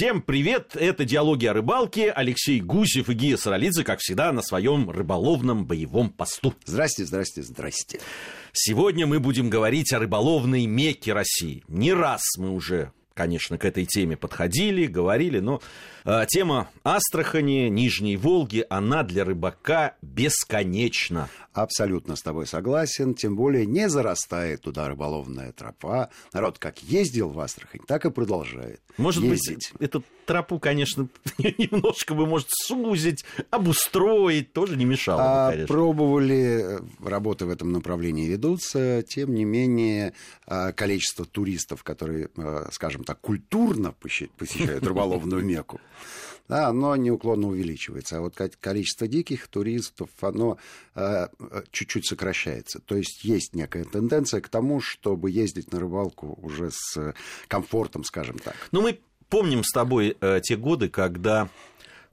Всем 0.00 0.22
привет! 0.22 0.76
Это 0.76 1.04
«Диалоги 1.04 1.46
о 1.46 1.52
рыбалке». 1.52 2.12
Алексей 2.12 2.60
Гусев 2.60 3.10
и 3.10 3.14
Гия 3.14 3.36
Саралидзе, 3.36 3.82
как 3.82 3.98
всегда, 3.98 4.30
на 4.30 4.42
своем 4.42 4.88
рыболовном 4.88 5.66
боевом 5.66 6.10
посту. 6.10 6.54
Здрасте, 6.64 7.04
здрасте, 7.04 7.42
здрасте. 7.42 7.98
Сегодня 8.52 9.08
мы 9.08 9.18
будем 9.18 9.50
говорить 9.50 9.92
о 9.92 9.98
рыболовной 9.98 10.66
мекке 10.66 11.12
России. 11.14 11.64
Не 11.66 11.94
раз 11.94 12.22
мы 12.36 12.50
уже 12.50 12.92
конечно, 13.18 13.58
к 13.58 13.64
этой 13.64 13.84
теме 13.84 14.16
подходили, 14.16 14.86
говорили, 14.86 15.40
но 15.40 15.60
э, 16.04 16.24
тема 16.28 16.70
Астрахани, 16.84 17.68
Нижней 17.68 18.16
Волги, 18.16 18.64
она 18.70 19.02
для 19.02 19.24
рыбака 19.24 19.96
бесконечна. 20.02 21.28
Абсолютно 21.52 22.14
с 22.14 22.22
тобой 22.22 22.46
согласен, 22.46 23.14
тем 23.14 23.34
более 23.34 23.66
не 23.66 23.88
зарастает 23.88 24.62
туда 24.62 24.86
рыболовная 24.86 25.50
тропа. 25.50 26.10
Народ 26.32 26.60
как 26.60 26.78
ездил 26.84 27.30
в 27.30 27.40
Астрахань, 27.40 27.80
так 27.88 28.04
и 28.04 28.10
продолжает 28.12 28.80
Может 28.98 29.24
ездить. 29.24 29.72
быть, 29.72 29.82
эту 29.82 30.04
тропу, 30.28 30.58
конечно, 30.60 31.08
немножко 31.38 32.14
бы, 32.14 32.26
может, 32.26 32.46
сузить, 32.50 33.24
обустроить, 33.50 34.52
тоже 34.52 34.76
не 34.76 34.84
мешало 34.84 35.18
бы, 35.18 35.24
А, 35.26 35.50
конечно. 35.50 35.74
пробовали, 35.74 36.78
работы 37.02 37.46
в 37.46 37.50
этом 37.50 37.72
направлении 37.72 38.26
ведутся, 38.28 39.02
тем 39.08 39.34
не 39.34 39.44
менее 39.44 40.12
а, 40.46 40.72
количество 40.72 41.24
туристов, 41.24 41.82
которые, 41.82 42.28
а, 42.36 42.68
скажем 42.72 43.04
так, 43.04 43.20
культурно 43.20 43.94
посещ- 44.00 44.30
посещают 44.36 44.84
рыболовную 44.86 45.44
Мекку, 45.44 45.80
да, 46.48 46.68
оно 46.68 46.96
неуклонно 46.96 47.48
увеличивается. 47.48 48.18
А 48.18 48.20
вот 48.20 48.34
ко- 48.34 48.50
количество 48.60 49.06
диких 49.06 49.48
туристов, 49.48 50.08
оно 50.20 50.56
а, 50.94 51.28
чуть-чуть 51.70 52.06
сокращается. 52.06 52.80
То 52.80 52.96
есть 52.96 53.24
есть 53.24 53.54
некая 53.54 53.84
тенденция 53.84 54.40
к 54.40 54.48
тому, 54.48 54.80
чтобы 54.80 55.30
ездить 55.30 55.72
на 55.72 55.80
рыбалку 55.80 56.38
уже 56.42 56.70
с 56.72 57.14
комфортом, 57.48 58.04
скажем 58.04 58.38
так. 58.38 58.54
Ну, 58.72 58.80
мы 58.82 58.98
помним 59.28 59.64
с 59.64 59.72
тобой 59.72 60.16
э, 60.20 60.40
те 60.42 60.56
годы, 60.56 60.88
когда 60.88 61.48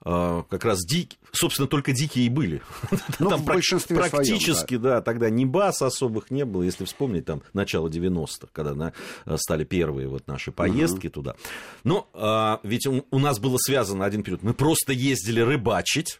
э, 0.03 0.43
как 0.49 0.65
раз 0.65 0.79
дикие, 0.85 1.17
собственно, 1.31 1.67
только 1.67 1.91
дикие 1.91 2.25
и 2.25 2.29
были. 2.29 2.61
Ну, 3.19 3.29
там 3.29 3.41
в 3.41 3.45
большинстве 3.45 3.95
своем, 3.95 4.11
практически, 4.11 4.77
да. 4.77 5.01
тогда 5.01 5.29
ни 5.29 5.45
баз 5.45 5.81
особых 5.81 6.31
не 6.31 6.45
было, 6.45 6.63
если 6.63 6.85
вспомнить, 6.85 7.25
там, 7.25 7.41
начало 7.53 7.87
90-х, 7.87 8.47
когда 8.51 8.73
на- 8.73 8.93
э, 9.25 9.37
стали 9.37 9.63
первые 9.63 10.07
вот 10.07 10.27
наши 10.27 10.51
поездки 10.51 11.09
туда. 11.09 11.35
Но 11.83 12.09
а, 12.13 12.59
ведь 12.63 12.87
у, 12.87 13.05
у 13.09 13.19
нас 13.19 13.39
было 13.39 13.57
связано 13.57 14.05
один 14.05 14.23
период, 14.23 14.43
мы 14.43 14.53
просто 14.53 14.93
ездили 14.93 15.39
рыбачить 15.39 16.19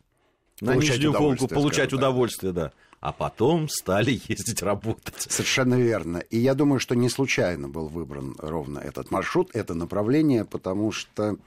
на 0.61 0.73
Получать 0.73 0.97
Нижнюю 0.97 1.11
Волгу, 1.11 1.47
получать 1.47 1.89
так. 1.89 1.99
удовольствие, 1.99 2.53
да. 2.53 2.71
А 3.05 3.11
потом 3.11 3.69
стали 3.69 4.19
ездить 4.27 4.63
работать. 4.63 5.27
Совершенно 5.29 5.75
верно. 5.75 6.17
И 6.31 6.39
я 6.39 6.55
думаю, 6.55 6.79
что 6.79 6.95
не 6.95 7.07
случайно 7.07 7.69
был 7.69 7.87
выбран 7.87 8.35
ровно 8.39 8.79
этот 8.79 9.11
маршрут, 9.11 9.51
это 9.53 9.75
направление, 9.75 10.43
потому 10.43 10.91
что, 10.91 11.37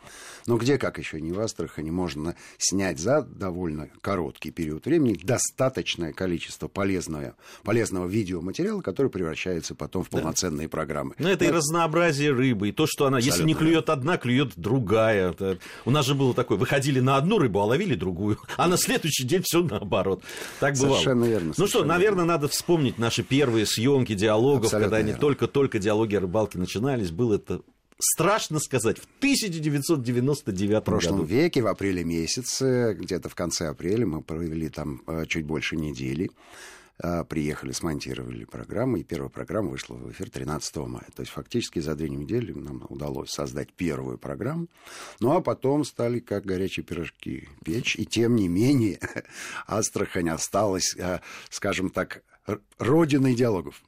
ну 0.47 0.56
где 0.56 0.78
как 0.78 0.98
еще 0.98 1.20
не 1.20 1.33
в 1.33 1.41
Астрахани 1.41 1.91
можно 1.91 2.37
снять 2.59 3.00
за 3.00 3.23
довольно 3.23 3.89
короткий 4.03 4.53
период 4.53 4.87
времени 4.87 5.19
достаточное 5.20 6.12
количество 6.12 6.69
полезного, 6.69 7.34
полезного 7.65 8.06
видеоматериала, 8.06 8.81
который 8.81 9.11
превращается 9.11 9.75
потом 9.75 10.05
в 10.05 10.11
полноценные 10.11 10.69
программы. 10.69 11.17
Ну, 11.19 11.28
это 11.28 11.45
и 11.45 11.50
разнообразие 11.50 12.31
рыбы, 12.31 12.69
и 12.69 12.72
то, 12.72 12.87
что 12.87 13.06
она, 13.06 13.19
если 13.19 13.43
не 13.43 13.55
Абсолютно 13.55 13.59
клюет 13.67 13.91
одна, 13.91 14.17
клюет 14.17 14.53
другая. 14.55 15.31
Это- 15.33 15.59
У 15.84 15.91
нас 15.91 16.06
же 16.06 16.15
было 16.15 16.34
такое, 16.34 16.56
выходили 16.56 17.00
на 17.00 17.17
одну 17.17 17.39
рыбу, 17.39 17.59
а 17.59 17.65
ловили 17.65 17.97
другую, 17.97 18.39
а 18.56 18.69
на 18.69 18.77
следующий 18.77 19.25
день 19.25 19.43
все 19.45 19.61
наоборот. 19.65 20.22
Так 20.61 20.75
бывало. 20.77 20.93
Совершенно 20.95 21.25
верно, 21.25 21.48
Ну 21.57 21.67
что, 21.67 21.67
совершенно 21.79 21.95
наверное, 21.95 22.25
надо 22.25 22.49
вспомнить 22.49 22.99
наши 22.99 23.23
первые 23.23 23.67
съемки 23.67 24.15
диалогов, 24.15 24.65
Абсолютно 24.67 24.85
когда 24.87 24.97
они 24.99 25.07
верно. 25.09 25.21
только-только 25.21 25.79
диалоги 25.79 26.15
о 26.17 26.21
рыбалке 26.21 26.59
начинались. 26.59 27.11
Было 27.11 27.37
это 27.37 27.61
страшно 27.99 28.61
сказать, 28.61 28.99
в 28.99 29.07
1999 29.19 30.77
В 30.77 30.81
прошлом 30.85 31.17
году. 31.17 31.25
веке, 31.27 31.63
в 31.63 31.67
апреле 31.67 32.05
месяце, 32.05 32.95
где-то 32.99 33.29
в 33.29 33.35
конце 33.35 33.69
апреля, 33.69 34.07
мы 34.07 34.23
провели 34.23 34.69
там 34.69 35.03
э, 35.07 35.25
чуть 35.27 35.45
больше 35.45 35.77
недели. 35.77 36.31
Э, 37.01 37.25
Приехали, 37.25 37.73
смонтировали 37.73 38.45
программу, 38.45 38.97
и 38.97 39.05
первая 39.05 39.28
программа 39.28 39.71
вышла 39.71 39.95
в 39.95 40.11
эфир 40.11 40.31
13 40.31 40.77
мая. 40.89 41.06
То 41.15 41.22
есть 41.22 41.33
фактически 41.33 41.78
за 41.78 41.95
две 41.95 42.09
недели 42.11 42.53
нам 42.53 42.87
удалось 42.89 43.31
создать 43.31 43.72
первую 43.72 44.19
программу. 44.19 44.67
Ну 45.21 45.37
а 45.37 45.41
потом 45.41 45.84
стали 45.84 46.19
как 46.19 46.45
горячие 46.45 46.84
пирожки 46.84 47.49
печь. 47.65 47.97
И 47.97 48.05
тем 48.05 48.34
не 48.34 48.49
менее 48.49 48.99
Астрахань 49.67 50.31
осталась, 50.31 50.97
э, 50.97 51.21
скажем 51.50 51.91
так, 51.91 52.22
родиной 52.78 53.34
диалогов 53.34 53.83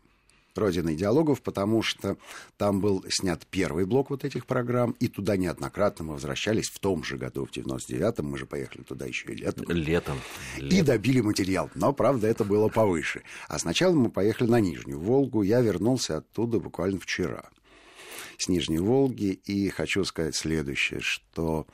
родиной 0.58 0.94
диалогов, 0.94 1.42
потому 1.42 1.82
что 1.82 2.16
там 2.56 2.80
был 2.80 3.04
снят 3.08 3.46
первый 3.46 3.84
блок 3.84 4.10
вот 4.10 4.24
этих 4.24 4.46
программ, 4.46 4.92
и 5.00 5.08
туда 5.08 5.36
неоднократно 5.36 6.04
мы 6.04 6.12
возвращались 6.14 6.70
в 6.70 6.78
том 6.78 7.04
же 7.04 7.16
году, 7.16 7.46
в 7.46 7.56
99-м, 7.56 8.26
мы 8.26 8.38
же 8.38 8.46
поехали 8.46 8.82
туда 8.82 9.06
еще 9.06 9.32
и 9.32 9.36
летом. 9.36 9.66
Летом. 9.68 10.18
И 10.58 10.82
добили 10.82 11.20
материал. 11.20 11.70
Но, 11.74 11.92
правда, 11.92 12.26
это 12.26 12.44
было 12.44 12.68
повыше. 12.68 13.22
А 13.48 13.58
сначала 13.58 13.94
мы 13.94 14.10
поехали 14.10 14.48
на 14.48 14.60
Нижнюю 14.60 14.98
Волгу. 14.98 15.42
Я 15.42 15.60
вернулся 15.60 16.18
оттуда 16.18 16.58
буквально 16.58 16.98
вчера. 16.98 17.50
С 18.38 18.48
Нижней 18.48 18.78
Волги. 18.78 19.40
И 19.44 19.68
хочу 19.68 20.04
сказать 20.04 20.34
следующее, 20.34 21.00
что 21.00 21.66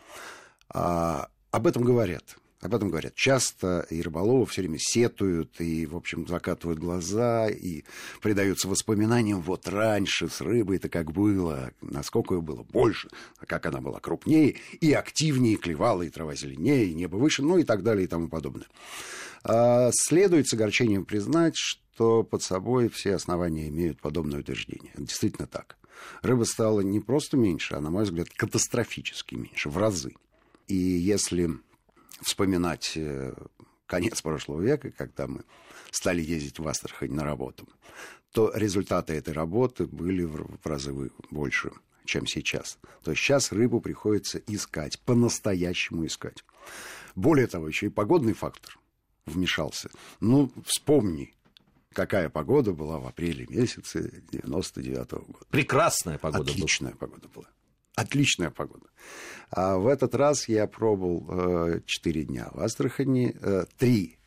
а, 0.68 1.28
об 1.50 1.66
этом 1.66 1.84
говорят. 1.84 2.36
Об 2.60 2.74
этом 2.74 2.88
говорят 2.88 3.14
часто, 3.14 3.86
и 3.90 4.00
рыболовы 4.00 4.46
все 4.46 4.62
время 4.62 4.78
сетуют, 4.80 5.60
и, 5.60 5.84
в 5.84 5.94
общем, 5.94 6.26
закатывают 6.26 6.78
глаза, 6.78 7.48
и 7.48 7.84
предаются 8.22 8.66
воспоминаниям, 8.66 9.42
вот 9.42 9.68
раньше 9.68 10.28
с 10.28 10.40
рыбой-то 10.40 10.88
как 10.88 11.12
было, 11.12 11.72
насколько 11.82 12.34
ее 12.34 12.40
было 12.40 12.62
больше, 12.62 13.10
а 13.38 13.46
как 13.46 13.66
она 13.66 13.82
была 13.82 14.00
крупнее, 14.00 14.56
и 14.80 14.92
активнее, 14.92 15.56
клевала, 15.56 16.02
и 16.02 16.08
трава 16.08 16.34
зеленее, 16.34 16.86
и 16.86 16.94
небо 16.94 17.16
выше, 17.16 17.42
ну 17.42 17.58
и 17.58 17.62
так 17.62 17.82
далее, 17.82 18.04
и 18.04 18.08
тому 18.08 18.28
подобное. 18.28 18.66
А, 19.44 19.90
Следует 19.92 20.48
с 20.48 20.54
огорчением 20.54 21.04
признать, 21.04 21.54
что 21.56 22.22
под 22.22 22.42
собой 22.42 22.88
все 22.88 23.14
основания 23.14 23.68
имеют 23.68 24.00
подобное 24.00 24.40
утверждение. 24.40 24.92
Это 24.94 25.02
действительно 25.02 25.46
так. 25.46 25.76
Рыба 26.22 26.44
стала 26.44 26.80
не 26.80 27.00
просто 27.00 27.36
меньше, 27.36 27.74
а, 27.74 27.80
на 27.80 27.90
мой 27.90 28.04
взгляд, 28.04 28.28
катастрофически 28.30 29.34
меньше, 29.34 29.68
в 29.68 29.76
разы. 29.76 30.14
И 30.68 30.74
если 30.74 31.58
вспоминать 32.22 32.92
э, 32.96 33.34
конец 33.86 34.22
прошлого 34.22 34.60
века, 34.60 34.90
когда 34.90 35.26
мы 35.26 35.44
стали 35.90 36.22
ездить 36.22 36.58
в 36.58 36.68
Астрахань 36.68 37.12
на 37.12 37.24
работу, 37.24 37.68
то 38.32 38.52
результаты 38.54 39.14
этой 39.14 39.32
работы 39.32 39.86
были 39.86 40.24
в 40.24 40.58
разы 40.64 40.92
больше, 41.30 41.70
чем 42.04 42.26
сейчас. 42.26 42.78
То 43.02 43.12
есть 43.12 43.22
сейчас 43.22 43.52
рыбу 43.52 43.80
приходится 43.80 44.38
искать, 44.46 45.00
по-настоящему 45.00 46.06
искать. 46.06 46.44
Более 47.14 47.46
того, 47.46 47.68
еще 47.68 47.86
и 47.86 47.90
погодный 47.90 48.34
фактор 48.34 48.78
вмешался. 49.24 49.90
Ну, 50.20 50.52
вспомни, 50.64 51.34
какая 51.92 52.28
погода 52.28 52.72
была 52.72 52.98
в 52.98 53.06
апреле 53.06 53.46
месяце 53.48 54.22
99 54.30 55.10
года. 55.12 55.46
Прекрасная 55.50 56.18
погода 56.18 56.44
была. 56.44 56.52
Отличная 56.52 56.94
погода 56.94 57.28
была. 57.28 57.46
Отличная 57.96 58.50
погода. 58.50 58.86
А 59.50 59.76
в 59.78 59.86
этот 59.86 60.14
раз 60.14 60.48
я 60.48 60.66
пробовал 60.66 61.80
4 61.86 62.22
дня 62.24 62.48
в 62.52 62.60
Астрахани. 62.60 63.34
Э, 63.40 63.64
Три 63.78 64.18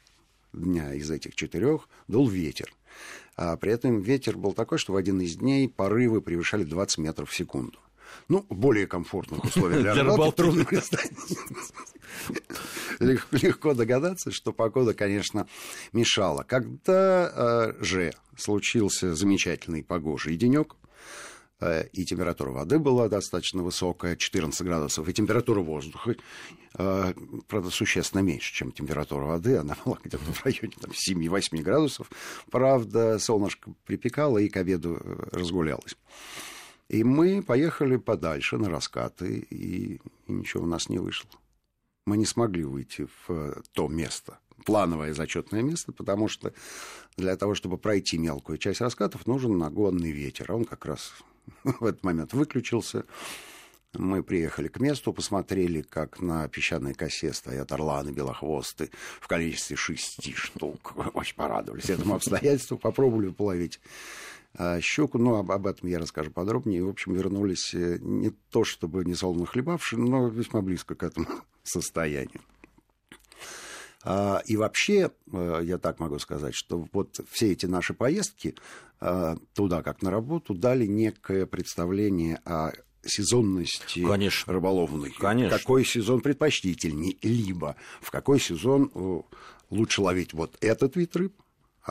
дня 0.53 0.93
из 0.95 1.11
этих 1.11 1.35
четырех 1.35 1.87
дул 2.07 2.27
ветер. 2.27 2.73
А 3.35 3.55
при 3.57 3.71
этом 3.71 4.01
ветер 4.01 4.37
был 4.37 4.53
такой, 4.53 4.79
что 4.79 4.93
в 4.93 4.95
один 4.95 5.21
из 5.21 5.35
дней 5.35 5.69
порывы 5.69 6.21
превышали 6.21 6.63
20 6.63 6.97
метров 6.97 7.29
в 7.29 7.35
секунду. 7.35 7.77
Ну, 8.27 8.43
более 8.49 8.87
комфортных 8.87 9.43
условиях 9.43 9.81
для 9.83 9.93
Для 9.93 10.03
рыбалки 10.03 10.35
трудно 10.37 10.65
представить. 10.65 11.11
Лег- 12.99 13.27
Легко 13.31 13.75
догадаться, 13.75 14.31
что 14.31 14.51
погода, 14.51 14.95
конечно, 14.95 15.47
мешала. 15.93 16.41
Когда 16.43 17.73
э, 17.79 17.83
же 17.83 18.13
случился 18.35 19.13
замечательный 19.15 19.83
погожий 19.83 20.35
денек, 20.37 20.73
э, 20.73 20.78
и 21.91 22.05
температура 22.05 22.51
воды 22.51 22.79
была 22.79 23.09
достаточно 23.09 23.63
высокая, 23.63 24.15
14 24.15 24.61
градусов, 24.61 25.07
и 25.07 25.13
температура 25.13 25.59
воздуха, 25.59 26.15
э, 26.77 27.13
правда, 27.47 27.69
существенно 27.69 28.21
меньше, 28.21 28.53
чем 28.53 28.71
температура 28.71 29.25
воды, 29.25 29.57
она 29.57 29.75
была 29.85 29.97
где-то 30.03 30.23
в 30.23 30.45
районе 30.45 30.73
там, 30.79 30.91
7-8 30.91 31.61
градусов. 31.61 32.09
Правда, 32.49 33.19
солнышко 33.19 33.73
припекало 33.85 34.37
и 34.37 34.47
к 34.47 34.55
обеду 34.57 35.01
э, 35.01 35.29
разгулялось. 35.31 35.97
И 36.87 37.03
мы 37.03 37.43
поехали 37.43 37.97
подальше 37.97 38.57
на 38.57 38.69
раскаты, 38.69 39.45
и, 39.49 39.95
и 40.27 40.31
ничего 40.31 40.63
у 40.63 40.67
нас 40.67 40.89
не 40.89 40.97
вышло. 40.97 41.29
Мы 42.05 42.17
не 42.17 42.25
смогли 42.25 42.63
выйти 42.63 43.05
в 43.05 43.31
э, 43.31 43.61
то 43.73 43.87
место, 43.87 44.39
плановое 44.65 45.13
зачетное 45.13 45.61
место, 45.61 45.91
потому 45.91 46.27
что 46.29 46.53
для 47.17 47.35
того, 47.35 47.53
чтобы 47.53 47.77
пройти 47.77 48.17
мелкую 48.17 48.57
часть 48.57 48.81
раскатов, 48.81 49.27
нужен 49.27 49.57
нагонный 49.57 50.11
ветер. 50.11 50.51
А 50.51 50.55
он 50.55 50.65
как 50.65 50.85
раз 50.85 51.13
в 51.63 51.85
этот 51.85 52.03
момент 52.03 52.33
выключился. 52.33 53.05
Мы 53.93 54.21
приехали 54.21 54.67
к 54.67 54.79
месту, 54.79 55.13
посмотрели, 55.13 55.81
как 55.81 56.21
на 56.21 56.47
песчаной 56.47 56.93
косе 56.93 57.33
стоят 57.33 57.71
орланы 57.71 58.11
белохвосты 58.11 58.91
в 59.19 59.27
количестве 59.27 59.75
шести 59.75 60.33
штук. 60.33 60.93
Очень 61.15 61.35
порадовались 61.35 61.89
этому 61.89 62.15
обстоятельству, 62.15 62.77
попробовали 62.77 63.29
половить 63.29 63.79
А 64.55 64.79
щуку, 64.81 65.17
ну, 65.17 65.35
об, 65.35 65.51
об 65.51 65.67
этом 65.67 65.89
я 65.89 65.99
расскажу 65.99 66.31
подробнее. 66.31 66.83
В 66.83 66.89
общем, 66.89 67.13
вернулись 67.13 67.73
э, 67.73 67.97
не 67.99 68.31
то 68.51 68.63
чтобы 68.63 69.05
не 69.05 69.15
солоно 69.15 69.45
хлебавшие, 69.45 69.99
но 69.99 70.27
весьма 70.27 70.61
близко 70.61 70.95
к 70.95 71.03
этому 71.03 71.27
состоянию. 71.63 72.41
А, 74.03 74.41
и 74.45 74.55
вообще, 74.55 75.11
э, 75.31 75.61
я 75.63 75.77
так 75.77 75.99
могу 75.99 76.19
сказать, 76.19 76.55
что 76.55 76.87
вот 76.93 77.19
все 77.29 77.51
эти 77.51 77.65
наши 77.65 77.93
поездки 77.93 78.55
э, 79.01 79.35
туда, 79.53 79.83
как 79.83 80.01
на 80.01 80.11
работу, 80.11 80.53
дали 80.53 80.85
некое 80.85 81.45
представление 81.45 82.39
о 82.45 82.71
сезонности 83.03 84.05
Конечно. 84.05 84.53
рыболовной. 84.53 85.11
Конечно. 85.11 85.57
Какой 85.57 85.85
сезон 85.85 86.21
предпочтительней, 86.21 87.17
либо 87.21 87.75
в 88.01 88.11
какой 88.11 88.39
сезон 88.39 88.91
лучше 89.69 90.01
ловить 90.01 90.33
вот 90.33 90.57
этот 90.61 90.95
вид 90.95 91.15
рыб, 91.15 91.33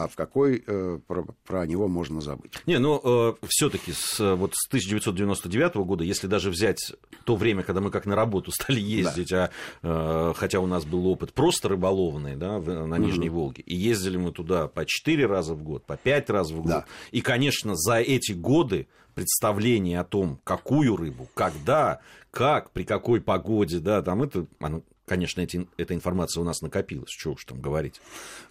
а 0.05 0.09
в 0.09 0.17
какой 0.17 0.63
э, 0.67 0.99
про, 1.07 1.25
про 1.45 1.67
него 1.67 1.89
можно 1.89 2.21
забыть. 2.21 2.53
Не, 2.67 2.79
ну 2.79 3.01
э, 3.03 3.35
все-таки 3.49 3.93
с, 3.93 4.19
вот 4.35 4.55
с 4.55 4.69
1999 4.69 5.77
года, 5.77 6.05
если 6.05 6.27
даже 6.27 6.51
взять 6.51 6.79
то 7.25 7.37
время, 7.37 7.63
когда 7.63 7.81
мы 7.81 7.91
как 7.91 8.07
на 8.07 8.17
работу 8.17 8.51
стали 8.55 8.81
ездить, 8.81 9.31
да. 9.31 9.51
а, 9.83 10.31
э, 10.31 10.35
хотя 10.37 10.61
у 10.61 10.67
нас 10.67 10.85
был 10.85 11.07
опыт 11.07 11.33
просто 11.33 11.69
рыболовный 11.69 12.37
да, 12.37 12.59
в, 12.59 12.87
на 12.87 12.99
Нижней 12.99 13.29
угу. 13.29 13.41
Волге, 13.41 13.63
и 13.63 13.75
ездили 13.75 14.17
мы 14.17 14.33
туда 14.33 14.69
по 14.69 14.85
4 14.87 15.27
раза 15.27 15.55
в 15.55 15.63
год, 15.63 15.85
по 15.85 15.97
5 15.97 16.31
раз 16.31 16.51
в 16.51 16.57
год. 16.63 16.67
Да. 16.67 16.85
И, 17.11 17.21
конечно, 17.21 17.75
за 17.75 17.97
эти 17.97 18.33
годы 18.33 18.89
представление 19.15 19.99
о 19.99 20.05
том, 20.05 20.39
какую 20.45 20.97
рыбу, 20.97 21.29
когда, 21.35 22.01
как, 22.31 22.71
при 22.71 22.85
какой 22.85 23.21
погоде, 23.21 23.81
да, 23.81 24.01
там 24.01 24.23
это, 24.23 24.47
оно, 24.61 24.83
конечно, 25.09 25.41
эти, 25.41 25.67
эта 25.77 25.95
информация 25.95 26.41
у 26.41 26.45
нас 26.45 26.61
накопилась, 26.63 27.11
что 27.11 27.33
уж 27.33 27.45
там 27.45 27.61
говорить. 27.61 28.01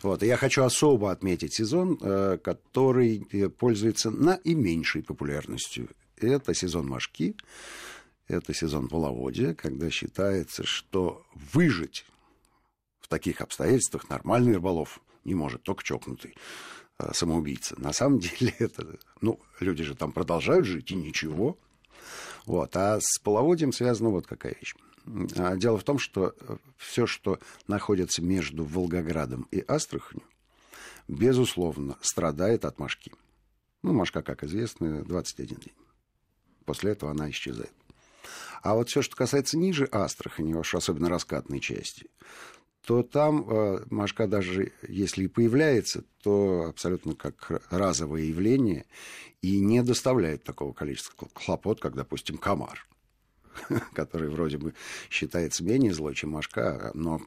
Вот, 0.04 0.24
я 0.24 0.36
хочу 0.36 0.64
особо 0.64 1.12
отметить 1.12 1.54
сезон, 1.54 1.98
э, 2.02 2.38
который 2.44 3.26
э, 3.32 3.50
пользуется 3.50 4.12
наименьшей 4.12 5.04
популярностью. 5.04 5.90
Это 6.18 6.54
сезон 6.54 6.88
мошки, 6.88 7.36
это 8.28 8.54
сезон 8.54 8.90
половодья, 8.90 9.54
когда 9.54 9.90
считается, 9.90 10.66
что 10.66 11.26
выжить 11.54 12.06
в 13.00 13.08
таких 13.08 13.40
обстоятельствах 13.40 14.10
нормальный 14.10 14.54
рыболов 14.54 15.00
не 15.28 15.36
может, 15.36 15.62
только 15.64 15.84
чокнутый 15.84 16.36
э, 16.98 17.12
самоубийца. 17.14 17.80
На 17.80 17.94
самом 17.94 18.20
деле 18.20 18.54
это, 18.60 18.98
ну, 19.22 19.40
люди 19.60 19.84
же 19.84 19.94
там 19.94 20.12
продолжают 20.12 20.66
жить, 20.66 20.92
и 20.92 20.96
ничего. 20.96 21.58
Вот. 22.46 22.76
А 22.76 23.00
с 23.00 23.20
половодьем 23.20 23.72
связана 23.72 24.10
вот 24.10 24.26
какая 24.26 24.56
вещь. 24.60 24.74
А 25.36 25.56
дело 25.56 25.78
в 25.78 25.84
том, 25.84 26.00
что 26.00 26.36
э, 26.40 26.58
все, 26.78 27.08
что 27.08 27.40
находится 27.68 28.22
между 28.22 28.64
Волгоградом 28.66 29.48
и 29.52 29.64
Астраханью, 29.68 30.26
безусловно, 31.08 31.98
страдает 32.02 32.66
от 32.66 32.80
мошки. 32.80 33.14
Ну, 33.84 33.94
мошка, 33.94 34.22
как 34.22 34.44
известно, 34.44 35.04
21 35.04 35.58
день. 35.58 35.74
После 36.66 36.92
этого 36.92 37.12
она 37.12 37.30
исчезает. 37.30 37.72
А 38.62 38.76
вот 38.76 38.90
все, 38.90 39.02
что 39.02 39.16
касается 39.16 39.58
ниже 39.58 39.88
Астрахани, 39.92 40.54
уж 40.54 40.76
особенно 40.76 41.10
раскатной 41.10 41.62
части, 41.62 42.10
то 42.86 43.04
там 43.04 43.50
э, 43.50 43.86
мошка 43.90 44.28
даже 44.28 44.74
если 44.88 45.26
и 45.26 45.28
появляется, 45.28 46.04
то 46.22 46.66
абсолютно 46.70 47.16
как 47.16 47.64
разовое 47.70 48.24
явление 48.24 48.86
и 49.42 49.60
не 49.60 49.84
доставляет 49.84 50.44
такого 50.44 50.74
количества 50.74 51.30
хлопот, 51.34 51.80
как, 51.80 51.96
допустим, 51.96 52.38
комар. 52.38 52.86
который 53.94 54.30
вроде 54.30 54.58
бы 54.58 54.74
считается 55.10 55.64
менее 55.64 55.94
злой, 55.94 56.16
чем 56.16 56.32
Машка, 56.32 56.92
но 56.94 57.22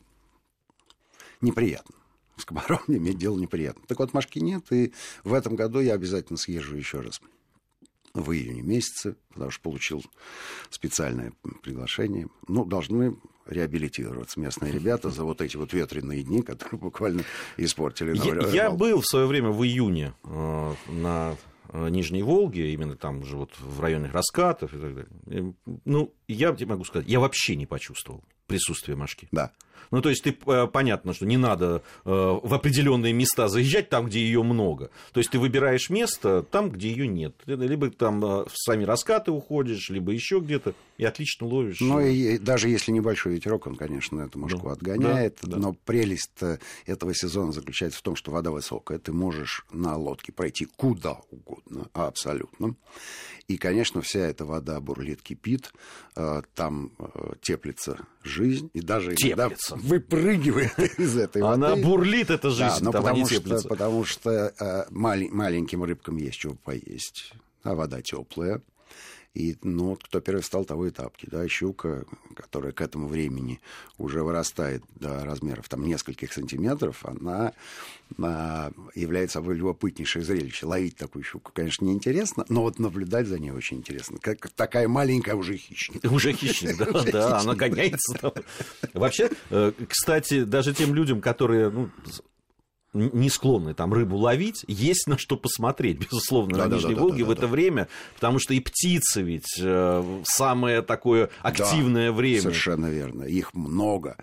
неприятно. 1.40 1.94
С 2.36 2.44
комаром 2.44 2.80
иметь 2.88 3.18
дело 3.18 3.38
неприятно. 3.38 3.82
Так 3.86 3.98
вот, 3.98 4.14
Машки 4.14 4.38
нет, 4.38 4.64
и 4.70 4.92
в 5.24 5.34
этом 5.34 5.56
году 5.56 5.80
я 5.80 5.94
обязательно 5.94 6.38
съезжу 6.38 6.76
еще 6.76 7.00
раз 7.00 7.20
в 8.14 8.32
июне 8.32 8.62
месяце, 8.62 9.16
потому 9.32 9.50
что 9.50 9.62
получил 9.62 10.04
специальное 10.70 11.32
приглашение. 11.62 12.28
Ну, 12.48 12.64
должны 12.64 13.16
реабилитироваться 13.46 14.40
местные 14.40 14.72
ребята 14.72 15.10
за 15.10 15.24
вот 15.24 15.40
эти 15.40 15.56
вот 15.56 15.72
ветреные 15.72 16.22
дни, 16.22 16.42
которые 16.42 16.78
буквально 16.78 17.24
испортили. 17.56 18.16
Я, 18.16 18.64
я 18.64 18.70
был 18.70 19.00
в 19.00 19.06
свое 19.06 19.26
время 19.26 19.50
в 19.50 19.62
июне 19.64 20.14
э, 20.24 20.74
на 20.88 21.36
Э, 21.72 21.88
Нижней 21.88 22.22
Волги, 22.22 22.72
именно 22.72 22.96
там 22.96 23.20
уже 23.20 23.36
вот 23.36 23.50
в 23.60 23.80
районе 23.80 24.10
раскатов 24.10 24.74
и 24.74 24.78
так 24.78 24.94
далее. 24.94 25.54
Ну, 25.84 26.12
я 26.32 26.52
тебе 26.52 26.66
могу 26.70 26.84
сказать, 26.84 27.08
я 27.08 27.20
вообще 27.20 27.56
не 27.56 27.66
почувствовал 27.66 28.24
присутствие 28.46 28.96
мошки. 28.96 29.28
Да. 29.30 29.52
Ну, 29.90 30.02
то 30.02 30.08
есть, 30.08 30.22
ты, 30.22 30.36
э, 30.46 30.66
понятно, 30.66 31.14
что 31.14 31.26
не 31.26 31.36
надо 31.36 31.82
э, 32.04 32.10
в 32.10 32.54
определенные 32.54 33.12
места 33.12 33.48
заезжать 33.48 33.88
там, 33.88 34.06
где 34.06 34.20
ее 34.20 34.42
много. 34.42 34.90
То 35.12 35.18
есть, 35.18 35.30
ты 35.30 35.38
выбираешь 35.38 35.90
место 35.90 36.42
там, 36.42 36.70
где 36.70 36.90
ее 36.90 37.08
нет. 37.08 37.34
Либо 37.46 37.90
там 37.90 38.20
в 38.20 38.52
сами 38.54 38.84
раскаты 38.84 39.32
уходишь, 39.32 39.90
либо 39.90 40.12
еще 40.12 40.38
где-то, 40.40 40.74
и 40.98 41.04
отлично 41.04 41.46
ловишь. 41.46 41.80
Ну, 41.80 42.00
и 42.00 42.38
даже 42.38 42.68
если 42.68 42.92
небольшой 42.92 43.34
ветерок, 43.34 43.66
он, 43.66 43.74
конечно, 43.74 44.20
эту 44.20 44.38
мошку 44.38 44.66
да. 44.66 44.72
отгоняет. 44.72 45.38
Да, 45.42 45.52
да. 45.52 45.56
Но 45.56 45.72
прелесть 45.72 46.30
этого 46.86 47.14
сезона 47.14 47.52
заключается 47.52 47.98
в 47.98 48.02
том, 48.02 48.14
что 48.14 48.30
вода 48.30 48.50
высокая. 48.50 48.98
Ты 48.98 49.12
можешь 49.12 49.64
на 49.72 49.96
лодке 49.96 50.32
пройти 50.32 50.66
куда 50.76 51.20
угодно, 51.30 51.88
абсолютно. 51.94 52.76
И, 53.50 53.56
конечно, 53.56 54.00
вся 54.00 54.20
эта 54.20 54.44
вода 54.44 54.78
бурлит, 54.80 55.22
кипит, 55.22 55.72
э, 56.14 56.19
там 56.54 56.92
э, 56.98 57.32
теплится 57.40 57.98
жизнь, 58.22 58.70
и 58.74 58.80
даже 58.80 59.14
теплится. 59.14 59.76
выпрыгивает 59.76 60.78
из 60.98 61.16
этой 61.16 61.42
воды. 61.42 61.66
Она 61.66 61.76
бурлит, 61.76 62.30
эта 62.30 62.50
жизнь, 62.50 62.78
да, 62.80 62.84
но 62.84 62.92
там 62.92 63.02
потому, 63.02 63.26
что, 63.26 63.68
потому 63.68 64.04
что 64.04 64.30
э, 64.58 64.84
маленьким 64.90 65.84
рыбкам 65.84 66.16
есть 66.16 66.38
чего 66.38 66.54
поесть, 66.54 67.32
а 67.62 67.74
вода 67.74 68.02
теплая. 68.02 68.62
И, 69.34 69.56
ну, 69.62 69.90
вот 69.90 70.02
кто 70.02 70.20
первый 70.20 70.40
встал, 70.40 70.64
того 70.64 70.88
и 70.88 70.90
тапки. 70.90 71.28
Да, 71.30 71.46
щука, 71.46 72.04
которая 72.34 72.72
к 72.72 72.80
этому 72.80 73.06
времени 73.06 73.60
уже 73.96 74.24
вырастает 74.24 74.82
до 74.96 75.24
размеров 75.24 75.68
там 75.68 75.86
нескольких 75.86 76.32
сантиметров, 76.32 77.04
она 77.04 77.52
а, 78.18 78.72
является 78.96 79.34
собой 79.34 79.54
любопытнейшее 79.54 80.24
зрелище. 80.24 80.66
Ловить 80.66 80.96
такую 80.96 81.22
щуку, 81.22 81.52
конечно, 81.54 81.84
неинтересно, 81.84 82.44
но 82.48 82.62
вот 82.62 82.80
наблюдать 82.80 83.28
за 83.28 83.38
ней 83.38 83.52
очень 83.52 83.76
интересно. 83.78 84.18
Как 84.20 84.50
такая 84.50 84.88
маленькая 84.88 85.36
уже 85.36 85.56
хищник. 85.56 86.10
Уже 86.10 86.32
хищник, 86.32 86.76
да, 86.76 87.04
да, 87.12 87.38
она 87.38 87.54
гоняется. 87.54 88.32
Вообще, 88.94 89.30
э, 89.50 89.72
кстати, 89.88 90.42
даже 90.42 90.74
тем 90.74 90.92
людям, 90.92 91.20
которые 91.20 91.70
ну, 91.70 91.90
не 92.92 93.30
склонны 93.30 93.74
там 93.74 93.92
рыбу 93.92 94.16
ловить, 94.16 94.64
есть 94.66 95.06
на 95.06 95.18
что 95.18 95.36
посмотреть, 95.36 95.98
безусловно, 96.10 96.56
да, 96.56 96.64
на 96.64 96.70
да, 96.70 96.76
Нижней 96.76 96.94
да, 96.94 97.00
Волге 97.00 97.18
да, 97.18 97.24
да, 97.24 97.28
в 97.28 97.30
это 97.32 97.42
да. 97.42 97.48
время, 97.48 97.88
потому 98.14 98.38
что 98.38 98.54
и 98.54 98.60
птицы 98.60 99.22
ведь 99.22 99.58
э, 99.60 100.22
самое 100.24 100.82
такое 100.82 101.30
активное 101.42 102.10
да, 102.10 102.16
время. 102.16 102.42
Совершенно 102.42 102.86
верно, 102.86 103.24
их 103.24 103.54
много, 103.54 104.16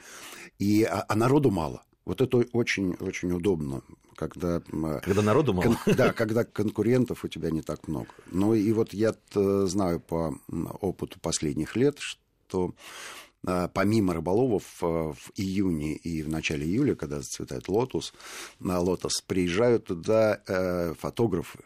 и, 0.60 0.84
а, 0.84 1.06
а 1.08 1.15
народу 1.15 1.51
мало. 1.51 1.84
Вот 2.06 2.22
это 2.22 2.38
очень, 2.53 2.96
очень 3.01 3.34
удобно, 3.34 3.82
когда... 4.15 4.62
Когда 5.03 5.22
народу 5.22 5.53
мало? 5.53 5.77
Кон, 5.86 5.96
да, 5.96 6.13
когда 6.13 6.46
конкурентов 6.46 7.25
у 7.25 7.27
тебя 7.27 7.51
не 7.51 7.62
так 7.62 7.88
много. 7.88 8.08
Ну 8.32 8.53
и 8.53 8.72
вот 8.72 8.94
я 8.94 9.13
знаю 9.34 10.00
по 10.00 10.34
опыту 10.80 11.20
последних 11.20 11.75
лет, 11.75 11.98
что 12.00 12.74
помимо 13.74 14.13
рыболовов 14.13 14.63
э, 14.82 14.86
в 14.86 15.32
июне 15.36 15.96
и 15.96 16.22
в 16.22 16.29
начале 16.29 16.65
июля, 16.65 16.96
когда 16.96 17.20
зацветает 17.20 17.67
лотос, 17.67 18.13
лотос 18.60 19.22
приезжают 19.25 19.86
туда 19.86 20.41
э, 20.48 20.94
фотографы, 21.00 21.60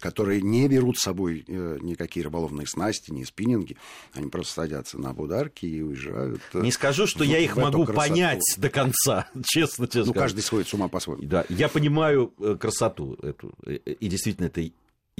которые 0.00 0.42
не 0.42 0.68
берут 0.68 0.98
с 0.98 1.02
собой 1.02 1.44
э, 1.46 1.78
никакие 1.80 2.24
рыболовные 2.24 2.66
снасти, 2.66 3.12
ни 3.12 3.24
спиннинги. 3.24 3.76
Они 4.14 4.28
просто 4.28 4.54
садятся 4.54 4.98
на 4.98 5.14
бударки 5.14 5.64
и 5.64 5.80
уезжают. 5.80 6.42
Не 6.52 6.72
скажу, 6.72 7.06
что 7.06 7.24
в, 7.24 7.26
я 7.26 7.38
их 7.38 7.56
могу 7.56 7.84
красоту. 7.86 8.08
понять 8.08 8.42
до 8.58 8.68
конца, 8.68 9.28
честно 9.44 9.86
тебе 9.86 10.04
Ну, 10.04 10.12
каждый 10.12 10.42
сходит 10.42 10.68
с 10.68 10.74
ума 10.74 10.88
по-своему. 10.88 11.22
Да, 11.24 11.44
я 11.48 11.68
понимаю 11.68 12.28
красоту 12.58 13.14
эту. 13.22 13.54
И 13.64 14.08
действительно, 14.08 14.46
это 14.46 14.68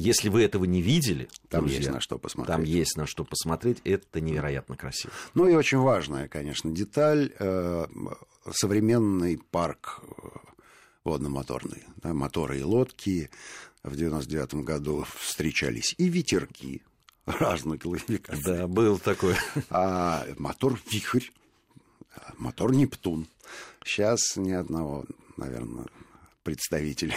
если 0.01 0.29
вы 0.29 0.43
этого 0.43 0.65
не 0.65 0.83
видели, 0.83 1.29
там 1.49 1.63
друзья, 1.63 1.79
есть 1.79 1.91
на 1.91 2.01
что 2.01 2.19
посмотреть. 2.19 2.57
Там 2.57 2.65
есть 2.65 2.97
на 2.97 3.07
что 3.07 3.25
посмотреть. 3.25 3.81
Это 3.85 4.21
невероятно 4.21 4.77
красиво. 4.77 5.13
Ну 5.35 5.49
и 5.49 5.55
очень 5.55 5.79
важная, 5.79 6.29
конечно, 6.29 6.71
деталь. 6.71 7.33
Э, 7.39 7.87
современный 8.53 9.39
парк 9.51 10.03
э, 10.03 10.27
водно-моторный. 11.05 11.85
Да, 11.97 12.15
моторы 12.15 12.61
и 12.61 12.63
лодки. 12.63 13.31
В 13.83 13.97
99 13.97 14.55
году 14.65 15.07
встречались 15.19 15.95
и 15.97 16.09
ветерки 16.09 16.83
разной 17.27 17.79
классификации. 17.79 18.43
Да, 18.43 18.67
был 18.67 18.99
такой. 18.99 19.35
А 19.71 20.27
мотор 20.37 20.79
«Вихрь», 20.91 21.31
мотор 22.37 22.75
«Нептун». 22.75 23.27
Сейчас 23.85 24.37
ни 24.37 24.53
одного, 24.53 25.05
наверное, 25.37 25.87
представителей 26.43 27.17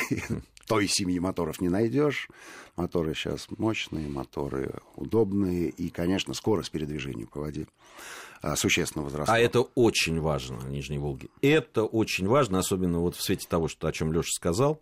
той 0.68 0.88
семьи 0.88 1.20
моторов 1.20 1.62
не 1.62 1.70
найдешь. 1.70 2.30
Моторы 2.76 3.14
сейчас 3.14 3.48
мощные, 3.58 4.08
моторы 4.08 4.80
удобные, 4.96 5.70
и, 5.70 5.90
конечно, 5.90 6.34
скорость 6.34 6.72
передвижения 6.72 7.28
по 7.28 7.42
воде 7.42 7.68
а, 8.42 8.56
существенно 8.56 9.04
возросла. 9.04 9.36
А 9.36 9.40
это 9.40 9.62
очень 9.62 10.20
важно 10.20 10.58
в 10.58 10.70
Нижней 10.70 10.98
Волге. 10.98 11.30
Это 11.42 11.84
очень 11.84 12.28
важно, 12.28 12.60
особенно 12.60 13.00
вот 13.00 13.16
в 13.16 13.22
свете 13.22 13.48
того, 13.48 13.68
что, 13.68 13.88
о 13.88 13.92
чем 13.92 14.12
Леша 14.12 14.32
сказал, 14.32 14.82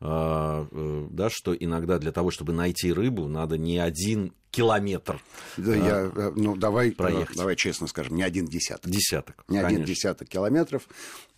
а, 0.00 0.66
э, 0.70 1.06
да, 1.10 1.28
что 1.30 1.54
иногда 1.54 1.98
для 1.98 2.12
того, 2.12 2.30
чтобы 2.30 2.52
найти 2.52 2.92
рыбу, 2.92 3.28
надо 3.28 3.58
не 3.58 3.78
один 3.78 4.32
километр. 4.52 5.20
Да, 5.56 5.72
а, 5.72 5.74
я, 5.74 6.12
э, 6.14 6.32
ну, 6.36 6.54
давай, 6.54 6.90
э, 6.90 6.92
проехать. 6.92 7.36
давай 7.36 7.56
честно 7.56 7.86
скажем, 7.86 8.16
не 8.16 8.22
один 8.22 8.46
десяток. 8.46 8.90
Десяток. 8.90 9.44
Не 9.48 9.56
конечно. 9.56 9.68
один 9.68 9.84
десяток 9.84 10.28
километров. 10.28 10.86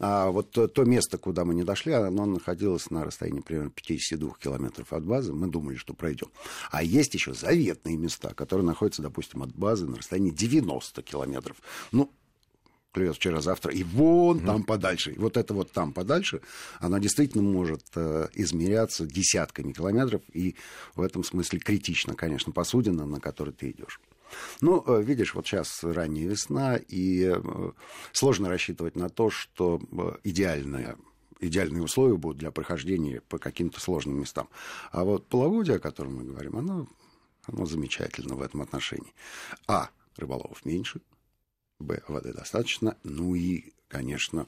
А 0.00 0.30
вот 0.30 0.50
то, 0.50 0.66
то 0.66 0.84
место, 0.84 1.16
куда 1.16 1.44
мы 1.44 1.54
не 1.54 1.62
дошли, 1.62 1.92
оно 1.92 2.26
находилось 2.26 2.90
на 2.90 3.04
расстоянии 3.04 3.40
примерно 3.40 3.70
52 3.70 4.34
километров 4.38 4.92
от 4.92 5.04
базы. 5.04 5.32
Мы 5.32 5.46
думали, 5.46 5.76
что 5.76 5.94
пройдем. 5.94 6.28
А 6.70 6.82
есть 6.82 7.14
еще 7.14 7.32
заветные 7.32 7.96
места, 7.96 8.34
которые 8.34 8.66
находятся, 8.66 9.00
допустим, 9.00 9.42
от 9.44 9.54
базы 9.54 9.86
на 9.86 9.96
расстоянии 9.96 10.30
90 10.30 11.02
километров. 11.02 11.56
Ну, 11.92 12.10
клюет 12.94 13.16
вчера-завтра, 13.16 13.72
и 13.72 13.82
вон 13.82 14.40
там 14.40 14.62
подальше. 14.62 15.12
И 15.12 15.18
вот 15.18 15.36
это 15.36 15.52
вот 15.52 15.72
там 15.72 15.92
подальше, 15.92 16.40
она 16.78 17.00
действительно 17.00 17.42
может 17.42 17.82
э, 17.96 18.28
измеряться 18.34 19.04
десятками 19.04 19.72
километров, 19.72 20.22
и 20.32 20.54
в 20.94 21.02
этом 21.02 21.24
смысле 21.24 21.58
критично, 21.58 22.14
конечно, 22.14 22.52
посудина, 22.52 23.04
на 23.04 23.20
которой 23.20 23.50
ты 23.50 23.70
идешь. 23.70 24.00
Ну, 24.60 24.82
э, 24.86 25.02
видишь, 25.02 25.34
вот 25.34 25.46
сейчас 25.46 25.82
ранняя 25.82 26.28
весна, 26.28 26.76
и 26.76 27.32
э, 27.34 27.70
сложно 28.12 28.48
рассчитывать 28.48 28.96
на 28.96 29.08
то, 29.08 29.28
что 29.28 29.80
э, 29.92 30.12
идеальная 30.24 30.96
идеальные 31.40 31.82
условия 31.82 32.16
будут 32.16 32.38
для 32.38 32.50
прохождения 32.50 33.20
по 33.28 33.38
каким-то 33.38 33.78
сложным 33.78 34.18
местам. 34.18 34.48
А 34.92 35.04
вот 35.04 35.26
половодье, 35.26 35.74
о 35.74 35.78
котором 35.78 36.16
мы 36.16 36.24
говорим, 36.24 36.56
оно, 36.56 36.86
оно 37.42 37.66
замечательно 37.66 38.34
в 38.34 38.40
этом 38.40 38.62
отношении. 38.62 39.12
А, 39.66 39.90
рыболовов 40.16 40.64
меньше, 40.64 41.00
Б, 41.78 42.02
воды 42.08 42.32
достаточно, 42.32 42.96
ну 43.02 43.34
и, 43.34 43.72
конечно, 43.88 44.46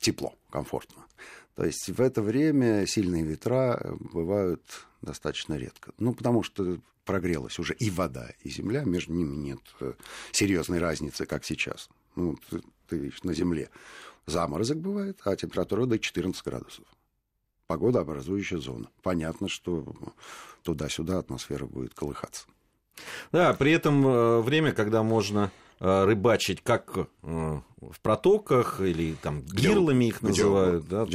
тепло, 0.00 0.34
комфортно. 0.50 1.06
То 1.54 1.64
есть 1.64 1.88
в 1.88 2.00
это 2.00 2.22
время 2.22 2.86
сильные 2.86 3.22
ветра 3.22 3.96
бывают 3.98 4.62
достаточно 5.00 5.54
редко. 5.54 5.92
Ну, 5.98 6.14
потому 6.14 6.42
что 6.42 6.78
прогрелась 7.04 7.58
уже 7.58 7.74
и 7.74 7.88
вода, 7.88 8.30
и 8.42 8.50
земля, 8.50 8.84
между 8.84 9.14
ними 9.14 9.34
нет 9.36 9.60
э, 9.80 9.94
серьезной 10.32 10.80
разницы, 10.80 11.24
как 11.24 11.44
сейчас. 11.44 11.88
Ну, 12.16 12.36
ты, 12.50 12.60
ты 12.88 12.98
видишь, 12.98 13.22
на 13.22 13.32
земле 13.32 13.70
заморозок 14.26 14.78
бывает, 14.78 15.18
а 15.24 15.36
температура 15.36 15.86
до 15.86 15.98
14 15.98 16.44
градусов. 16.44 16.84
Погода 17.66 18.00
образующая 18.00 18.58
зона. 18.58 18.90
Понятно, 19.02 19.48
что 19.48 19.94
туда-сюда 20.62 21.18
атмосфера 21.18 21.66
будет 21.66 21.94
колыхаться. 21.94 22.46
Да, 23.32 23.52
при 23.54 23.72
этом 23.72 24.06
э, 24.06 24.40
время, 24.40 24.72
когда 24.72 25.02
можно 25.02 25.50
Э, 25.78 26.04
рыбачить 26.04 26.62
как 26.62 26.96
э, 26.96 27.06
в 27.22 28.00
протоках 28.00 28.80
или 28.80 29.14
там 29.22 29.42
гирлами 29.42 30.06
их 30.06 30.22
называют, 30.22 30.88
да, 30.88 31.06